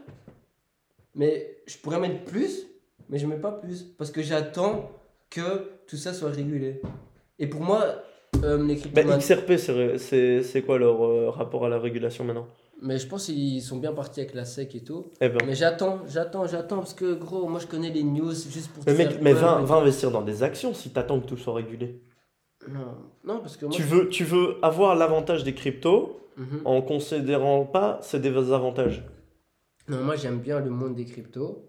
[1.15, 2.67] Mais je pourrais mettre plus,
[3.09, 3.83] mais je mets pas plus.
[3.97, 4.91] Parce que j'attends
[5.29, 6.81] que tout ça soit régulé.
[7.39, 8.03] Et pour moi,
[8.43, 12.47] euh, les Bah, XRP, c'est- quoi leur euh, rapport à la régulation maintenant
[12.81, 15.07] Mais je pense qu'ils sont bien partis avec la SEC et tout.
[15.21, 15.39] Eh ben.
[15.45, 16.77] Mais j'attends, j'attends, j'attends.
[16.77, 19.33] Parce que gros, moi je connais les news juste pour te Mais mec, faire mais
[19.33, 22.01] va, va investir dans des actions si t'attends que tout soit régulé.
[22.69, 23.73] Non, non, parce que moi.
[23.73, 26.61] Tu veux, tu veux avoir l'avantage des cryptos Mhm.
[26.65, 29.03] en considérant pas ces désavantages.
[29.87, 31.63] Non, moi j'aime bien le monde des cryptos.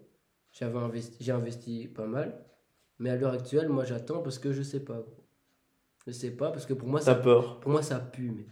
[0.51, 2.35] J'avais investi, j'ai investi pas mal.
[2.99, 4.95] Mais à l'heure actuelle, moi j'attends parce que je sais pas.
[4.95, 5.23] gros.
[6.09, 7.59] Je sais pas parce que pour moi ça, peur.
[7.59, 8.45] pour moi ça pue, mec.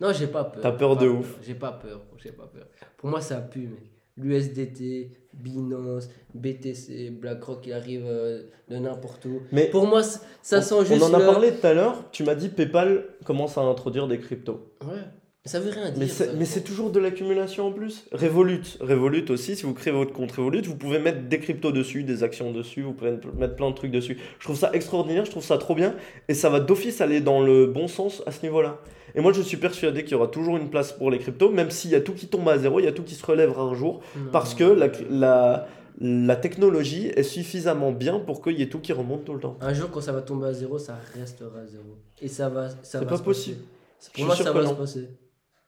[0.00, 0.60] Non, j'ai pas peur.
[0.62, 1.38] T'as peur de ouf.
[1.42, 2.66] J'ai pas peur, j'ai pas peur.
[2.96, 3.90] Pour moi ça pue, mec.
[4.16, 9.40] l'USDT, Binance, BTC, BlackRock, il arrive euh, de n'importe où.
[9.52, 11.02] Mais Pour moi, ça sent on juste.
[11.02, 14.18] en a le- parlé tout à l'heure, tu m'as dit PayPal commence à introduire des
[14.18, 14.72] cryptos.
[14.84, 15.00] Ouais.
[15.46, 16.08] Ça veut rien dire.
[16.38, 18.06] Mais c'est, toujours de l'accumulation en plus.
[18.12, 22.02] Revolut, Revolut aussi, si vous créez votre compte Revolut, vous pouvez mettre des cryptos dessus,
[22.02, 24.16] des actions dessus, vous pouvez mettre plein de trucs dessus.
[24.38, 25.94] Je trouve ça extraordinaire, je trouve ça trop bien,
[26.28, 28.78] et ça va d'office aller dans le bon sens à ce niveau-là.
[29.14, 31.70] Et moi je suis persuadé qu'il y aura toujours une place pour les cryptos, même
[31.70, 33.62] s'il y a tout qui tombe à zéro, il y a tout qui se relèvera
[33.64, 34.30] un jour, Non.
[34.32, 35.68] parce que la, la,
[36.00, 39.58] la technologie est suffisamment bien pour qu'il y ait tout qui remonte tout le temps.
[39.60, 41.98] Un jour, quand ça va tomber à zéro, ça restera à zéro.
[42.22, 42.70] Et ça va.
[42.70, 43.58] Ça C'est pas possible.
[43.58, 44.10] passer.
[44.14, 44.70] Je Pour moi, ça va non.
[44.70, 45.08] se passer.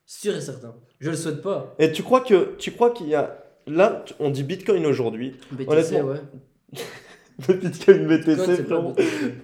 [0.07, 0.75] Sûr et certain.
[1.01, 1.75] Je le souhaite pas.
[1.79, 6.01] Et tu crois que tu crois qu'il y a là on dit Bitcoin aujourd'hui, BTC,
[6.03, 6.21] ouais.
[7.49, 8.93] Bitcoin BTC Bitcoin.
[8.93, 9.35] BTC.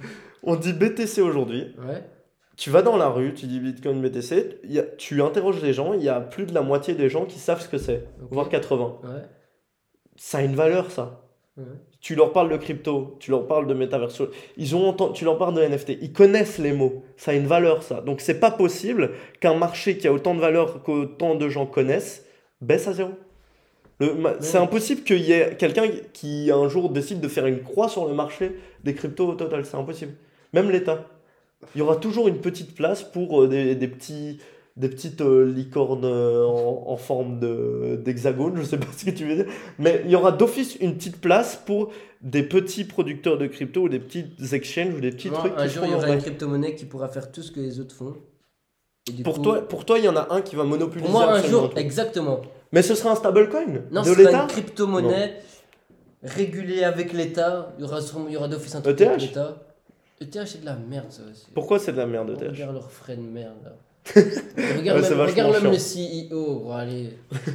[0.44, 1.74] On dit BTC aujourd'hui.
[1.86, 2.02] Ouais.
[2.56, 5.94] Tu vas dans la rue, tu dis Bitcoin BTC, y a- tu interroges les gens,
[5.94, 8.48] il y a plus de la moitié des gens qui savent ce que c'est, voire
[8.48, 9.00] 80.
[9.04, 9.22] Ouais.
[10.16, 11.22] Ça a une valeur ça.
[11.56, 11.64] Ouais.
[12.02, 14.22] Tu leur parles de crypto, tu leur parles de métaverse,
[14.56, 17.46] ils ont entendu, tu leur parles de NFT, ils connaissent les mots, ça a une
[17.46, 18.00] valeur ça.
[18.00, 22.26] Donc c'est pas possible qu'un marché qui a autant de valeur qu'autant de gens connaissent
[22.60, 23.10] baisse à zéro.
[24.40, 28.08] C'est impossible qu'il y ait quelqu'un qui un jour décide de faire une croix sur
[28.08, 30.14] le marché des cryptos au total, c'est impossible.
[30.52, 31.06] Même l'État.
[31.76, 34.38] Il y aura toujours une petite place pour euh, des, des petits
[34.76, 37.38] des petites euh, licornes euh, en, en forme
[38.02, 39.46] d'hexagone, je sais pas ce que tu veux dire,
[39.78, 41.90] mais il y aura d'office une petite place pour
[42.22, 45.66] des petits producteurs de crypto ou des petites exchanges ou des petits Moi, trucs un
[45.66, 47.94] qui jour, il y aura une crypto-monnaie qui pourra faire tout ce que les autres
[47.94, 48.14] font.
[49.24, 51.32] Pour coup, toi, pour toi, il y en a un qui va monopoliser pour moi,
[51.32, 51.76] un jour, tout.
[51.78, 52.40] exactement.
[52.70, 55.34] Mais ce sera un stablecoin Non, de ce sera une crypto-monnaie
[56.22, 57.74] régulée avec l'État.
[57.78, 59.06] Il y aura, sûrement- il y aura d'office un truc ETH?
[59.08, 59.56] avec l'État.
[60.20, 61.46] ETH, c'est de la merde, ça aussi.
[61.52, 63.72] Pourquoi c'est de la merde, ETH Regarde leurs frais de merde là.
[64.16, 66.02] Ouais, regarde c'est même, vachement regarde même chiant.
[66.28, 67.10] le CEO, gros, allez.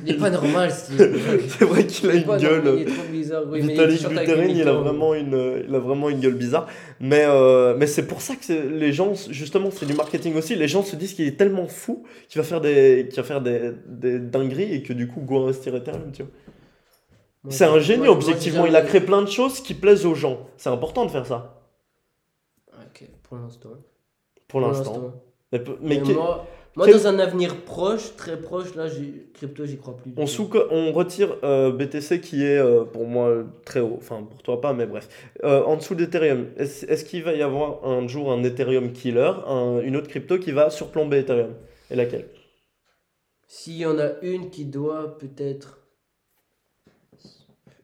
[0.05, 0.71] Il est pas normal.
[0.71, 2.63] C'est vrai qu'il a une gueule.
[2.63, 3.43] normal, Il est trop bizarre.
[3.53, 6.67] Il Vitalik Buterin, a vraiment une, il a vraiment une gueule bizarre.
[7.01, 10.55] Mais, euh, mais c'est pour ça que les gens, justement, c'est du marketing aussi.
[10.55, 13.41] Les gens se disent qu'il est tellement fou qu'il va faire des, qu'il va faire
[13.41, 16.31] des, des dingueries et que du coup, go investir Ethereum, tu vois.
[17.49, 18.65] C'est un génie, objectivement.
[18.65, 20.47] Il a créé plein de choses qui plaisent aux gens.
[20.57, 21.61] C'est important de faire ça,
[22.73, 23.69] Ok, pour l'instant.
[24.47, 25.13] pour l'instant.
[25.51, 28.87] Mais, mais qui- moi, moi dans un avenir proche, très proche, là,
[29.33, 30.13] crypto, j'y crois plus.
[30.17, 33.95] on, sous, on retire euh, BTC qui est euh, pour moi très haut.
[33.97, 35.07] Enfin, pour toi pas, mais bref.
[35.43, 39.79] Euh, en dessous d'Ethereum, est-ce qu'il va y avoir un jour un Ethereum killer, un-
[39.79, 41.53] une autre crypto qui va surplomber Ethereum?
[41.89, 42.27] Et laquelle?
[43.47, 45.79] S'il y en a une qui doit peut-être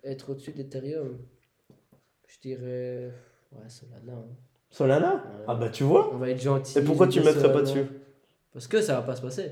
[0.03, 1.17] être au-dessus d'Ethereum,
[2.27, 3.11] je dirais.
[3.53, 4.13] Ouais, Solana.
[4.13, 4.35] hein.
[4.73, 5.45] Solana Ouais.
[5.47, 6.77] Ah bah tu vois On va être gentil.
[6.79, 7.85] Et pourquoi tu dire mettrais pas dessus
[8.51, 9.51] Parce que ça va pas se passer.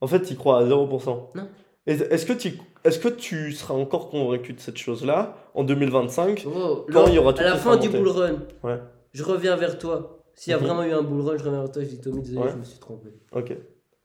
[0.00, 1.30] En fait, tu crois à 0%.
[1.34, 1.48] Non.
[1.86, 6.84] Est-ce que, tu- est-ce que tu seras encore convaincu de cette chose-là en 2025 Gros,
[6.92, 8.80] Quand là, il y aura à tout la qui fin du bull run, Ouais.
[9.12, 10.24] je reviens vers toi.
[10.34, 10.64] S'il y a Mhm.
[10.66, 11.82] vraiment eu un bull run, je reviens vers toi.
[11.82, 12.52] Je dis Tommy, désolé, Ouais.
[12.52, 13.10] je me suis trompé.
[13.32, 13.56] Ok.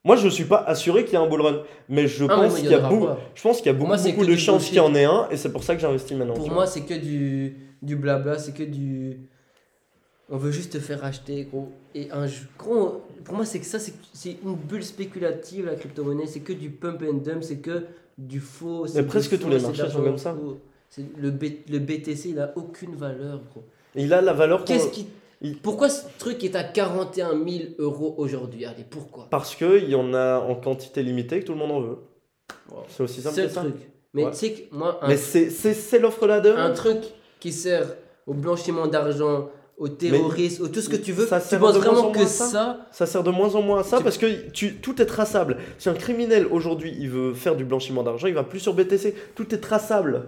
[0.03, 2.59] Moi, je suis pas assuré qu'il y ait un bull run, mais je Ah, pense
[2.59, 3.17] qu'il y a beaucoup, pas.
[3.33, 5.37] je pense qu'il y a beaucoup, moi, de chances qu'il y en ait un, et
[5.37, 6.35] c'est pour ça que j'investis maintenant.
[6.35, 9.27] Pour moi, c'est que du, du blabla, c'est que du.
[10.31, 11.69] On veut juste te faire acheter, gros.
[11.93, 12.25] Et un
[12.57, 16.25] gros, pour moi, c'est que ça, c'est une bulle spéculative, la crypto-monnaie.
[16.25, 17.83] C'est que du pump and dump, c'est que
[18.17, 18.87] du faux.
[18.87, 20.35] c'est Mais presque faux, tous les marchés sont comme ça.
[21.17, 23.63] Le, B- le BTC, il a aucune valeur, gros.
[23.95, 25.07] Il a la valeur Qu'est-ce qui.
[25.41, 28.65] il- Pourquoi ce truc est à 41 000 euros aujourd'hui?
[28.65, 29.27] Allez, pourquoi?
[29.29, 31.97] Parce qu'il y en a en quantité limitée que tout le monde en veut.
[32.69, 32.83] Wow.
[32.89, 33.61] C'est aussi simple que ça.
[33.61, 33.75] truc.
[34.13, 34.31] Mais Ouais.
[34.31, 36.51] tu sais que moi, un Mais c'est l'offre là de.
[36.51, 36.99] un truc
[37.39, 37.95] qui sert
[38.27, 39.49] au blanchiment d'argent,
[39.81, 42.79] au terrorisme, au tout ce que tu veux, ça tu penses vraiment que ça ça,
[42.91, 45.57] Ça sert de moins en moins à ça Tu- parce que tu, tout est traçable.
[45.79, 49.15] Si un criminel aujourd'hui il veut faire du blanchiment d'argent, il va plus sur BTC.
[49.35, 50.27] Tout est traçable.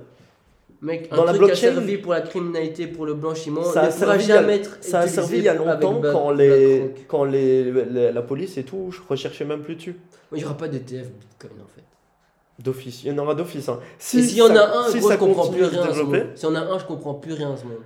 [0.82, 3.63] mec, un Dans la truc qui a blockchain, servi pour la criminalité, pour le blanchiment,
[3.63, 6.80] Ça ne servi a- jamais être Ça a servi il y a longtemps quand, les,
[6.80, 7.06] BlackRock.
[7.08, 9.96] quand les, les- la police et tout, je recherchais même plus dessus.
[10.34, 11.84] Il n'y aura pas d'ETF Bitcoin en fait.
[12.62, 13.70] D'office, il y en aura d'office.
[13.70, 13.80] hein.
[13.98, 16.02] Si s'il y en a un, si gros, ça je comprends plus rien à ce
[16.02, 17.78] y en a un, je comprends plus rien à ce monde.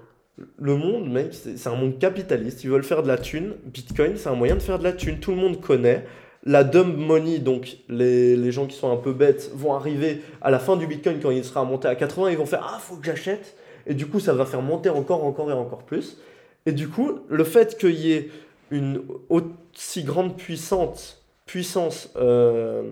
[0.60, 2.64] Le monde, mec, c'est un monde capitaliste.
[2.64, 3.56] Ils veulent faire de la thune.
[3.66, 5.20] Bitcoin, c'est un moyen de faire de la thune.
[5.20, 6.06] Tout le monde connaît.
[6.44, 10.52] La dumb money, donc les, les gens qui sont un peu bêtes, vont arriver à
[10.52, 12.30] la fin du Bitcoin quand il sera monté à 80.
[12.30, 13.58] Ils vont faire Ah, faut que j'achète.
[13.88, 16.18] Et du coup, ça va faire monter encore, encore et encore plus.
[16.66, 18.30] Et du coup, le fait qu'il y ait
[18.72, 22.92] une aussi grande puissante, puissance euh,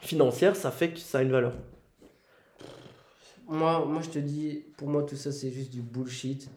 [0.00, 1.52] financière, ça fait que ça a une valeur.
[3.46, 6.48] Moi, moi, je te dis, pour moi, tout ça, c'est juste du bullshit.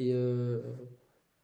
[0.00, 0.60] Et euh,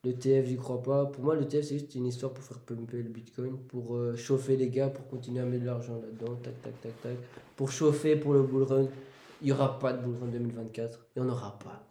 [0.04, 1.04] Le TF, j'y crois pas.
[1.06, 4.16] Pour moi, le TF, c'est juste une histoire pour faire pumper le Bitcoin, pour euh,
[4.16, 6.36] chauffer les gars, pour continuer à mettre de l'argent là-dedans.
[6.42, 7.16] Tac, tac, tac, tac.
[7.56, 8.86] Pour chauffer pour le bull run.
[9.42, 11.06] Il n'y aura pas de bull run 2024.
[11.16, 11.82] Il n'y en aura pas.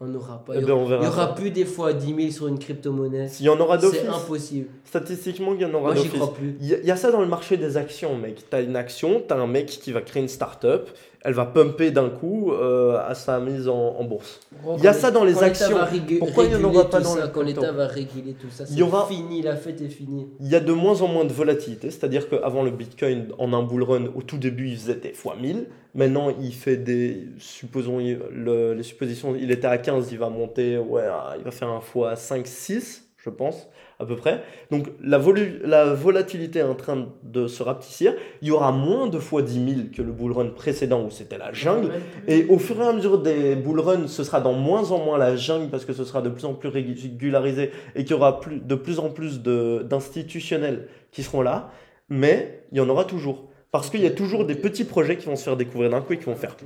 [0.00, 0.56] On n'aura pas.
[0.56, 3.28] Il y ben, aura, il plus des fois 10 000 sur une crypto-monnaie.
[3.28, 4.68] S'il y en aura d'office, C'est impossible.
[4.84, 6.20] statistiquement, il y en aura Moi, j'y d'office.
[6.20, 6.56] crois plus.
[6.60, 8.42] Il y, a- il y a ça dans le marché des actions, mec.
[8.50, 10.90] T'as une action, t'as un mec qui va créer une start-up,
[11.24, 14.40] elle va pumper d'un coup euh, à sa mise en, en bourse.
[14.62, 15.76] Gros, Il y a ça dans les actions.
[16.18, 18.64] Pourquoi il y en aura pas dans ça, le Quand l'État va réguler tout ça,
[18.68, 20.26] Il y c'est aura- fini, la fête est finie.
[20.40, 23.62] Il y a de moins en moins de volatilité, c'est-à-dire qu'avant le Bitcoin, en un
[23.62, 25.66] bull run, au tout début, il faisait des fois 1000.
[25.94, 27.28] Maintenant, il fait des.
[27.38, 31.04] Supposons, le- les suppositions, il était à 15, il va monter, ouais,
[31.38, 33.68] il va faire un fois 5, 6, je pense,
[34.02, 34.42] à peu près.
[34.70, 38.14] Donc, la, volu- la volatilité est en train de se rapetissir.
[38.42, 41.38] Il y aura moins de fois 10 000 que le bull run précédent où c'était
[41.38, 41.90] la jungle.
[42.28, 45.16] Et au fur et à mesure des bull runs, ce sera dans moins en moins
[45.18, 48.40] la jungle parce que ce sera de plus en plus régularisé et qu'il y aura
[48.40, 51.70] plus, de plus en plus de- d'institutionnels qui seront là.
[52.08, 53.48] Mais il y en aura toujours.
[53.70, 56.12] Parce qu'il y a toujours des petits projets qui vont se faire découvrir d'un coup
[56.12, 56.56] et qui vont faire.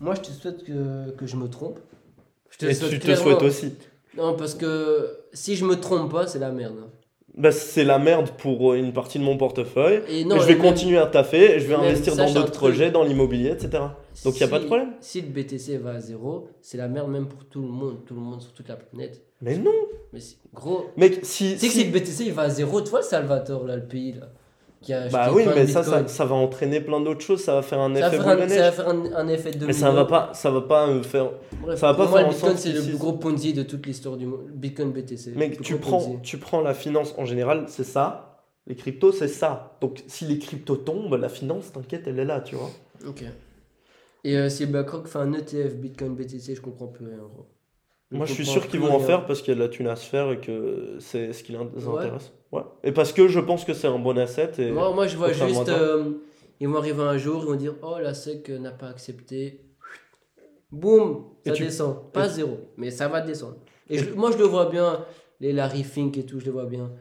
[0.00, 1.78] Moi, je te souhaite que, que je me trompe.
[2.50, 3.74] Je te Et souhaite tu te souhaites aussi.
[4.16, 6.76] Non, parce que si je me trompe pas, c'est la merde.
[7.36, 10.02] Bah, c'est la merde pour une partie de mon portefeuille.
[10.08, 12.50] Et Mais je vais même- continuer à taffer, et je vais investir ça, dans d'autres
[12.52, 13.84] projets, dans l'immobilier, etc.
[14.24, 14.90] Donc il n'y a pas de problème.
[15.00, 18.14] Si le BTC va à zéro, c'est la merde même pour tout le monde, tout
[18.14, 19.22] le monde sur toute la planète.
[19.40, 19.70] Mais non
[20.12, 20.18] Mais
[20.52, 21.52] gros, Mec, si.
[21.54, 23.64] tu sais que si- si le BTC il va à zéro, tu vois le Salvatore
[23.64, 24.26] là, le pays là,
[24.80, 27.20] qui a acheté Bah oui, plein de mais ça, ça, ça va entraîner plein d'autres
[27.20, 29.28] choses, ça va faire un Ça va effet faire un, ça va faire un, un
[29.28, 31.30] effet de Mais ça va pas, ça va pas euh, faire.
[31.60, 33.86] Bref, ça va pas moi, faire le Bitcoin c'est le plus gros Ponzi de toute
[33.86, 34.46] l'histoire du monde.
[34.52, 35.32] Bitcoin BTC.
[35.32, 36.18] Plus tu prends, Ponzi.
[36.22, 38.26] tu prends la finance en général, c'est ça.
[38.66, 39.76] Les cryptos, c'est ça.
[39.80, 42.70] Donc si les cryptos tombent, la finance, t'inquiète, elle est là, tu vois.
[43.06, 43.24] Ok.
[44.22, 47.16] Et euh, si BlackRock fait un ETF Bitcoin BTC, je comprends plus rien.
[47.16, 47.46] Gros.
[48.10, 49.86] Moi, je suis sûr qu'ils vont en faire parce qu'il y a de la thune
[49.86, 51.86] à se faire et que c'est ce qui les intéresse.
[51.86, 52.18] Ouais.
[52.82, 54.52] Et parce que je pense que c'est un bon asset.
[54.58, 54.70] Et...
[54.72, 55.68] Moi, moi, je vois juste.
[55.68, 56.12] euh,
[56.58, 59.60] ils vont arriver un jour, ils vont dire Oh, la SEC n'a pas accepté.
[60.70, 62.12] Boum, ça tu- descend.
[62.12, 63.56] Pas zéro, mais ça va descendre.
[63.88, 65.04] Et je- moi, je le vois bien,
[65.40, 66.92] les Larry Fink et tout, je le vois bien.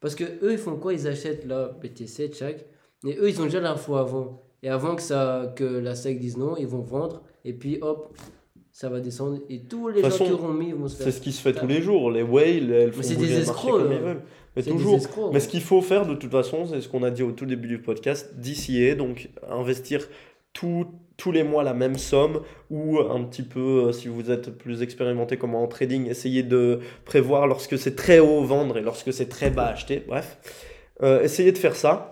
[0.00, 0.92] Parce que eux, ils font quoi?
[0.92, 2.64] Ils achètent là, BTC, chaque.
[3.04, 4.42] Mais eux, ils ont déjà l'info avant.
[4.62, 7.22] Et avant que, ça, que la SEC dise non, ils vont vendre.
[7.44, 8.16] Et puis hop,
[8.76, 9.38] ça va descendre.
[9.48, 11.12] Et tous les De gens qui façon, auront mis vont se C'est faire.
[11.14, 12.10] ce qui se fait tous les jours.
[12.10, 14.22] Les whales, elles font c'est des escrocs, comme ils veulent.
[14.56, 14.96] Mais C'est des toujours.
[14.96, 17.30] escrocs, Mais ce qu'il faut faire de toute façon, c'est ce qu'on a dit au
[17.30, 20.06] tout début du podcast, DCA, donc investir
[20.52, 24.50] tout- tous les mois la même somme ou un petit peu, euh, si vous êtes
[24.50, 29.12] plus expérimenté comme en trading, essayez de prévoir lorsque c'est très haut vendre et lorsque
[29.12, 30.38] c'est très bas acheter, bref.
[31.02, 32.10] Euh, essayez de faire ça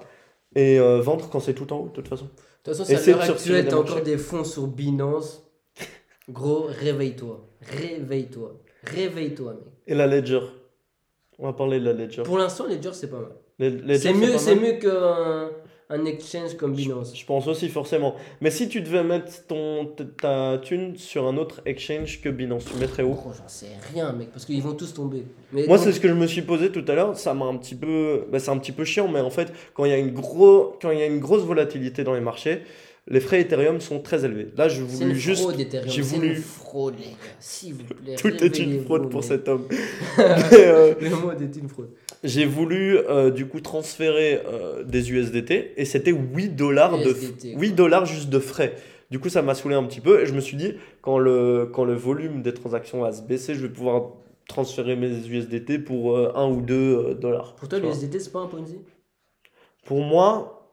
[0.54, 2.26] et euh, vendre quand c'est tout en haut de toute façon.
[2.26, 5.44] De toute façon, c'est Essayez l'heure actuelle, t'as encore des fonds sur Binance.
[6.32, 7.46] Gros, réveille-toi.
[7.62, 8.56] Réveille-toi.
[8.84, 9.62] Réveille-toi, mec.
[9.86, 10.40] Et la Ledger.
[11.38, 12.22] On va parler de la Ledger.
[12.24, 13.32] Pour l'instant, Ledger, c'est pas mal.
[13.58, 15.50] Les- C'est mieux, c'est mieux qu'un
[15.90, 17.14] un exchange comme Binance.
[17.14, 18.14] Je pense aussi forcément.
[18.40, 22.76] Mais si tu devais mettre ton, ta thune sur un autre exchange que Binance, tu
[22.78, 23.14] mettrais où?
[23.36, 25.24] J'en sais rien, mec, parce qu'ils vont tous tomber.
[25.52, 27.14] Mais Moi, donc- c'est ce que je me suis posé tout à l'heure.
[27.18, 29.84] Ça m'a un petit peu, bah, c'est un petit peu chiant, mais en fait, quand
[29.84, 32.62] il y a une gros, quand il y a une grosse volatilité dans les marchés,
[33.08, 34.48] les frais Ethereum sont très élevés.
[34.56, 35.44] Là, je voulais juste.
[35.86, 37.16] j'ai voulu- une fraude, les gars.
[37.40, 38.14] S'il vous plaît.
[38.16, 39.28] Tout est une fraude pour mec.
[39.28, 39.66] cet homme.
[40.18, 41.90] Mais, euh, Le mode est une fraude.
[42.22, 47.54] j'ai voulu euh, du coup transférer euh, des USDT et c'était 8 dollars de USDT,
[47.58, 48.74] 8 dollars juste de frais.
[49.10, 51.68] Du coup, ça m'a saoulé un petit peu et je me suis dit quand le
[51.72, 54.12] quand le volume des transactions va se baisser, je vais pouvoir
[54.48, 57.54] transférer mes USDT pour 1 ou 2 dollars.
[57.56, 58.78] Pour toi, l'USDT, c'est pas un Ponzi?
[59.84, 60.70] Pour moi,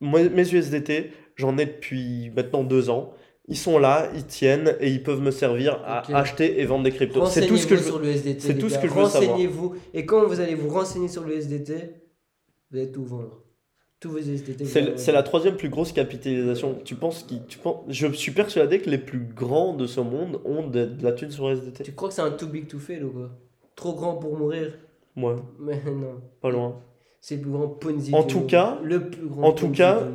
[0.00, 3.12] moi, mes USDT, j'en ai depuis maintenant 2 ans.
[3.50, 6.90] Ils sont là, ils tiennent et ils peuvent me servir à acheter et vendre des
[6.90, 7.24] cryptos.
[7.26, 8.14] C'est tout ce que je veux.
[8.38, 9.30] c'est tout ce que je veux savoir.
[9.32, 9.74] Renseignez-vous.
[9.94, 11.94] Et quand vous allez vous renseigner sur le SDT,
[12.70, 13.42] vous allez tout vendre.
[14.00, 14.64] Tous vos SDT.
[14.96, 16.78] C'est la troisième plus grosse capitalisation.
[16.84, 20.40] Tu penses qui tu penses, Je suis persuadé que les plus grands de ce monde
[20.44, 21.84] ont de, de la thune sur SDT.
[21.84, 23.30] Tu crois que c'est un too big to fail ou quoi?
[23.76, 24.74] Trop grand pour mourir?
[25.16, 26.20] Ouais, Mais non.
[26.42, 26.76] pas loin.
[27.20, 28.14] C'est le plus grand Ponzi.
[28.14, 28.46] En tout monde.
[28.50, 30.06] cas- le plus grand en tout cas-.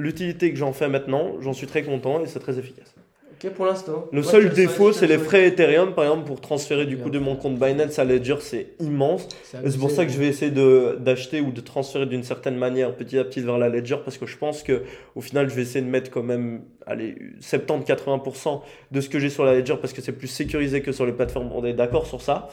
[0.00, 2.94] L'utilité que j'en fais maintenant, j'en suis très content et c'est très efficace.
[3.42, 4.06] Ok, pour l'instant.
[4.12, 7.18] Le seul défaut, c'est les le frais Ethereum, par exemple, pour transférer du coup de
[7.18, 9.28] mon compte Binance à Ledger, c'est immense.
[9.44, 13.18] c'est pour ça que je vais essayer d'acheter ou de transférer d'une certaine manière petit
[13.18, 14.82] à petit vers la Ledger parce que je pense que
[15.14, 18.60] au final je vais essayer de mettre quand même allez 70-80%
[18.90, 21.12] de ce que j'ai sur la Ledger parce que c'est plus sécurisé que sur les
[21.12, 21.50] plateformes.
[21.54, 22.48] On est d'accord sur ça.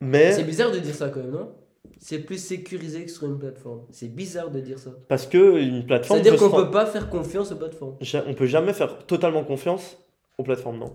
[0.00, 1.52] Mais C'est bizarre de dire ça quand même, non?
[1.98, 3.82] C'est plus sécurisé que sur une plateforme.
[3.90, 4.90] C'est bizarre de dire ça.
[5.08, 7.96] parce que une plateforme C'est-à-dire qu'on se peut pas faire confiance aux plateformes.
[8.00, 9.96] Ja- On peut jamais faire totalement confiance
[10.38, 10.92] aux plateformes, non?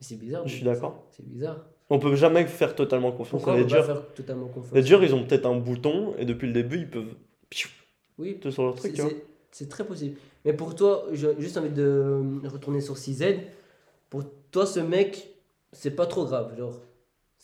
[0.00, 0.46] C'est bizarre.
[0.46, 1.06] Je suis d'accord.
[1.10, 1.64] C'est bizarre.
[1.90, 4.98] On peut jamais faire totalement confiance Pourquoi à on peut pas faire totalement confiance Ledger,
[5.02, 7.14] ils ont peut-être un bouton et depuis le début, ils peuvent.
[8.18, 10.16] Oui, tout sur leur truc, c'est- c'est c'est très possible.
[10.46, 13.36] Mais pour toi, j'ai juste envie de retourner sur CZ.
[14.08, 15.28] Pour toi, ce mec,
[15.72, 16.56] c'est pas trop grave.
[16.56, 16.80] Genre,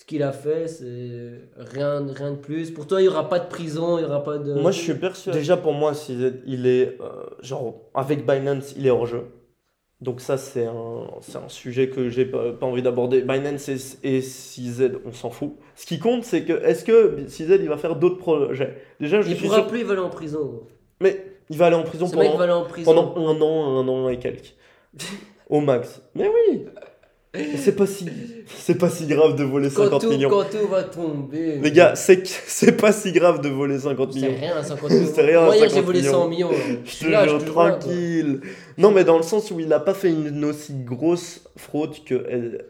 [0.01, 2.71] ce qu'il a fait, c'est rien, rien de plus.
[2.71, 4.55] Pour toi, il y aura pas de prison, il y aura pas de.
[4.55, 5.37] Moi, je suis persuadé.
[5.41, 6.97] Déjà, pour moi, CZ, il est.
[7.01, 7.07] euh,
[7.43, 9.25] genre, avec Binance, il est hors jeu.
[10.01, 13.23] Donc, ça, c'est un, c'est un sujet que j'ai pas, pas envie d'aborder.
[13.23, 15.55] Binance et, et CZ, on s'en fout.
[15.75, 16.53] Ce qui compte, c'est que.
[16.65, 18.77] Est-ce que CZ, il va faire d'autres projets?
[19.01, 19.67] Déjà, je Il suis pourra sûr.
[19.67, 20.39] plus, il va aller en prison.
[20.45, 20.67] gros.
[21.01, 22.95] Mais il va aller en prison pendant, va aller en prison.
[22.95, 24.55] pendant un an, un an et quelques.
[25.51, 26.01] Au max.
[26.15, 26.67] Mais oui
[27.57, 28.07] C'est pas si,
[28.47, 30.31] c'est pas si grave de voler quand 50 tout, millions.
[30.31, 31.59] quand tout va tomber.
[31.59, 34.35] Les gars, c'est c'est pas si grave de voler 50 c'est millions.
[34.41, 35.13] rien, 50 millions.
[35.15, 36.13] C'est rien, Moi, hier, 50 j'ai volé millions.
[36.13, 36.51] 100 millions.
[36.85, 38.41] Je suis te là, je jure, tranquille.
[38.79, 42.15] Non, mais dans le sens où il n'a pas fait une aussi grosse fraude que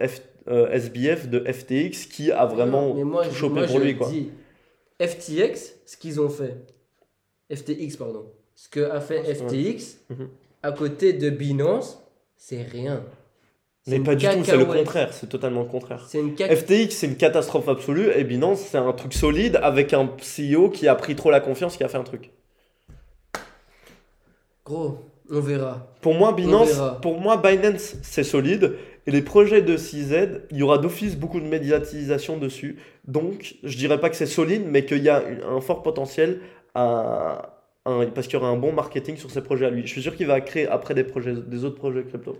[0.00, 3.78] F- euh, SBF de FTX qui a vraiment Mais moi, tout je- chopé moi, pour
[3.78, 3.96] je lui.
[3.96, 4.08] Quoi.
[4.10, 4.30] dis,
[5.00, 6.56] FTX, ce qu'ils ont fait,
[7.54, 9.22] FTX, pardon, ce que a fait.
[9.34, 10.28] FTX Mhm.
[10.64, 12.02] à côté de Binance,
[12.36, 13.04] c'est rien.
[13.88, 16.06] Mais pas du tout, c'est le contraire, c'est totalement le contraire.
[16.14, 16.36] Une.
[16.36, 20.88] FTX, c'est une catastrophe absolue et Binance, c'est un truc solide avec un CEO qui
[20.88, 22.30] a pris trop la confiance, qui a fait un truc.
[24.64, 24.98] Gros,
[25.30, 25.88] on verra.
[26.00, 27.00] Pour moi, Binance, verra.
[27.00, 28.74] pour moi, Binance, c'est solide.
[29.06, 32.78] Et les projets de CZ, il y aura d'office beaucoup de médiatisation dessus.
[33.06, 36.40] Donc, je dirais pas que c'est solide, mais qu'il y a un fort potentiel
[36.74, 37.58] à,
[38.14, 39.82] parce qu'il y aura un bon marketing sur ces projets à lui.
[39.82, 42.36] Je suis sûr qu'il va créer après des projets, des autres projets crypto.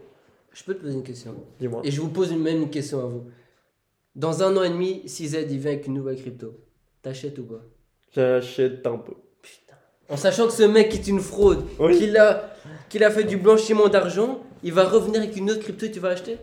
[0.53, 1.35] Je peux te poser une question.
[1.61, 1.83] Dis-moi.
[1.85, 3.25] Et je vous pose une même une question à vous.
[4.17, 6.55] Dans un an et demi, CZ il vient avec une nouvelle crypto.
[7.03, 7.63] T'achètes ou pas?
[8.15, 9.13] J'achète un peu.
[10.09, 11.97] En sachant que ce mec est une fraude, Oui.
[11.99, 12.55] qu'il a,
[12.89, 16.01] qu'il a fait du blanchiment d'argent, il va revenir avec une autre crypto et tu
[16.01, 16.39] vas acheter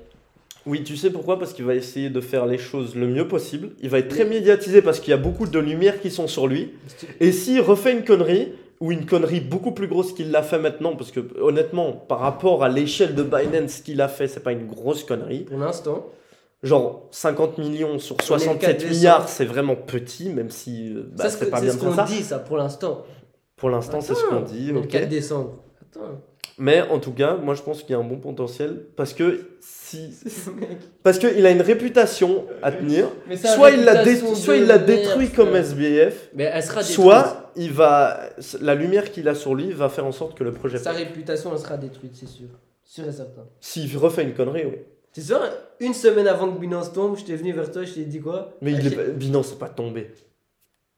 [0.67, 1.39] Oui, tu sais pourquoi?
[1.39, 3.71] Parce qu'il va essayer de faire les choses le mieux possible.
[3.81, 6.47] Il va être très médiatisé parce qu'il y a beaucoup de lumière qui sont sur
[6.47, 6.73] lui.
[7.19, 8.53] Et s'il refait une connerie,
[8.85, 12.63] ou une connerie beaucoup plus grosse qu'il l'a fait maintenant, parce que honnêtement, par rapport
[12.63, 15.45] à l'échelle de Binance, ce qu'il a fait, c'est pas une grosse connerie.
[15.45, 16.05] Pour l'instant,
[16.63, 18.93] Genre 50 millions sur On est le 4 67 décembre.
[18.95, 21.77] milliards, c'est vraiment petit, même si euh, bah, ça, c'est c'est ce pas bien c'est
[21.77, 22.03] de ce qu'on ça.
[22.03, 23.03] dit, ça, pour l'instant.
[23.55, 24.71] Pour l'instant, c'est ce qu'on dit.
[24.71, 25.63] Le 4 décembre.
[25.81, 26.21] Attends.
[26.57, 29.49] Mais en tout cas, moi je pense qu'il y a un bon potentiel parce que
[29.59, 30.09] si.
[31.03, 33.07] Parce qu'il a une réputation à tenir.
[33.35, 35.55] Ça, Soit il l'a réputation dé- soit de il l'a merde, détruit comme.
[35.55, 36.95] SBF, Mais elle sera détruite.
[36.95, 38.29] soit il va
[38.61, 41.51] la lumière qu'il a sur lui va faire en sorte que le projet Sa réputation,
[41.53, 42.47] elle sera détruite, c'est sûr.
[42.83, 43.45] Sûr et certain.
[43.59, 44.77] S'il refait une connerie, oui.
[45.11, 45.39] C'est sûr,
[45.79, 48.53] une semaine avant que Binance tombe, je t'ai venu vers toi, je t'ai dit quoi?
[48.61, 50.11] Mais il est pas- Binance n'est pas tombé.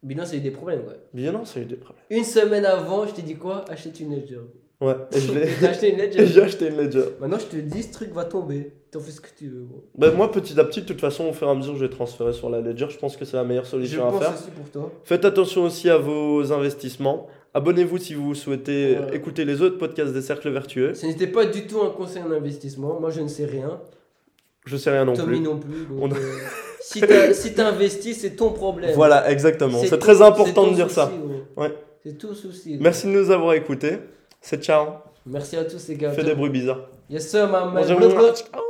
[0.04, 0.94] Binance a eu des problèmes, quoi.
[1.14, 2.04] Binance a eu des problèmes.
[2.10, 3.66] Une semaine avant, je t'ai dit quoi?
[3.70, 4.40] Achète une Ledger.
[4.80, 7.04] Ouais, et je l'ai- T'as acheté une et Ledger j'ai acheté une Ledger.
[7.20, 8.74] Maintenant, je te dis, ce truc va tomber.
[8.92, 9.84] T'en fais ce que tu veux, gros.
[9.98, 11.90] Bah, moi, petit à petit, de toute façon, au fur et à mesure, je vais
[11.90, 12.86] transférer sur la Ledger.
[12.90, 14.34] Je pense que c'est la meilleure Je solution à pense faire.
[14.34, 14.92] aussi pour toi.
[15.04, 17.28] Faites attention aussi à vos investissements.
[17.54, 19.16] Abonnez-vous si vous souhaitez Ouais.
[19.16, 20.94] écouter les autres podcasts des cercles vertueux.
[20.94, 23.00] Ce n'était pas du tout un conseil en investissement.
[23.00, 23.82] Moi, je ne sais rien.
[24.66, 25.40] Je sais rien non Tommy plus.
[25.40, 25.86] non plus.
[25.86, 26.18] donc, On- euh,
[26.82, 27.34] si t'as
[27.90, 28.92] si c'est ton problème.
[28.94, 29.80] Voilà, exactement.
[29.84, 31.06] C'est très important de dire ça.
[31.08, 31.64] souci, gros.
[31.64, 31.74] Ouais.
[32.06, 32.78] C'est tout souci.
[32.80, 33.98] Merci de nous avoir écoutés.
[34.50, 34.86] C'est ciao.
[35.26, 36.14] Merci à tous, les gars.
[36.14, 36.88] Fais des bruits bizarres.
[37.10, 38.64] Yes, sir, my man.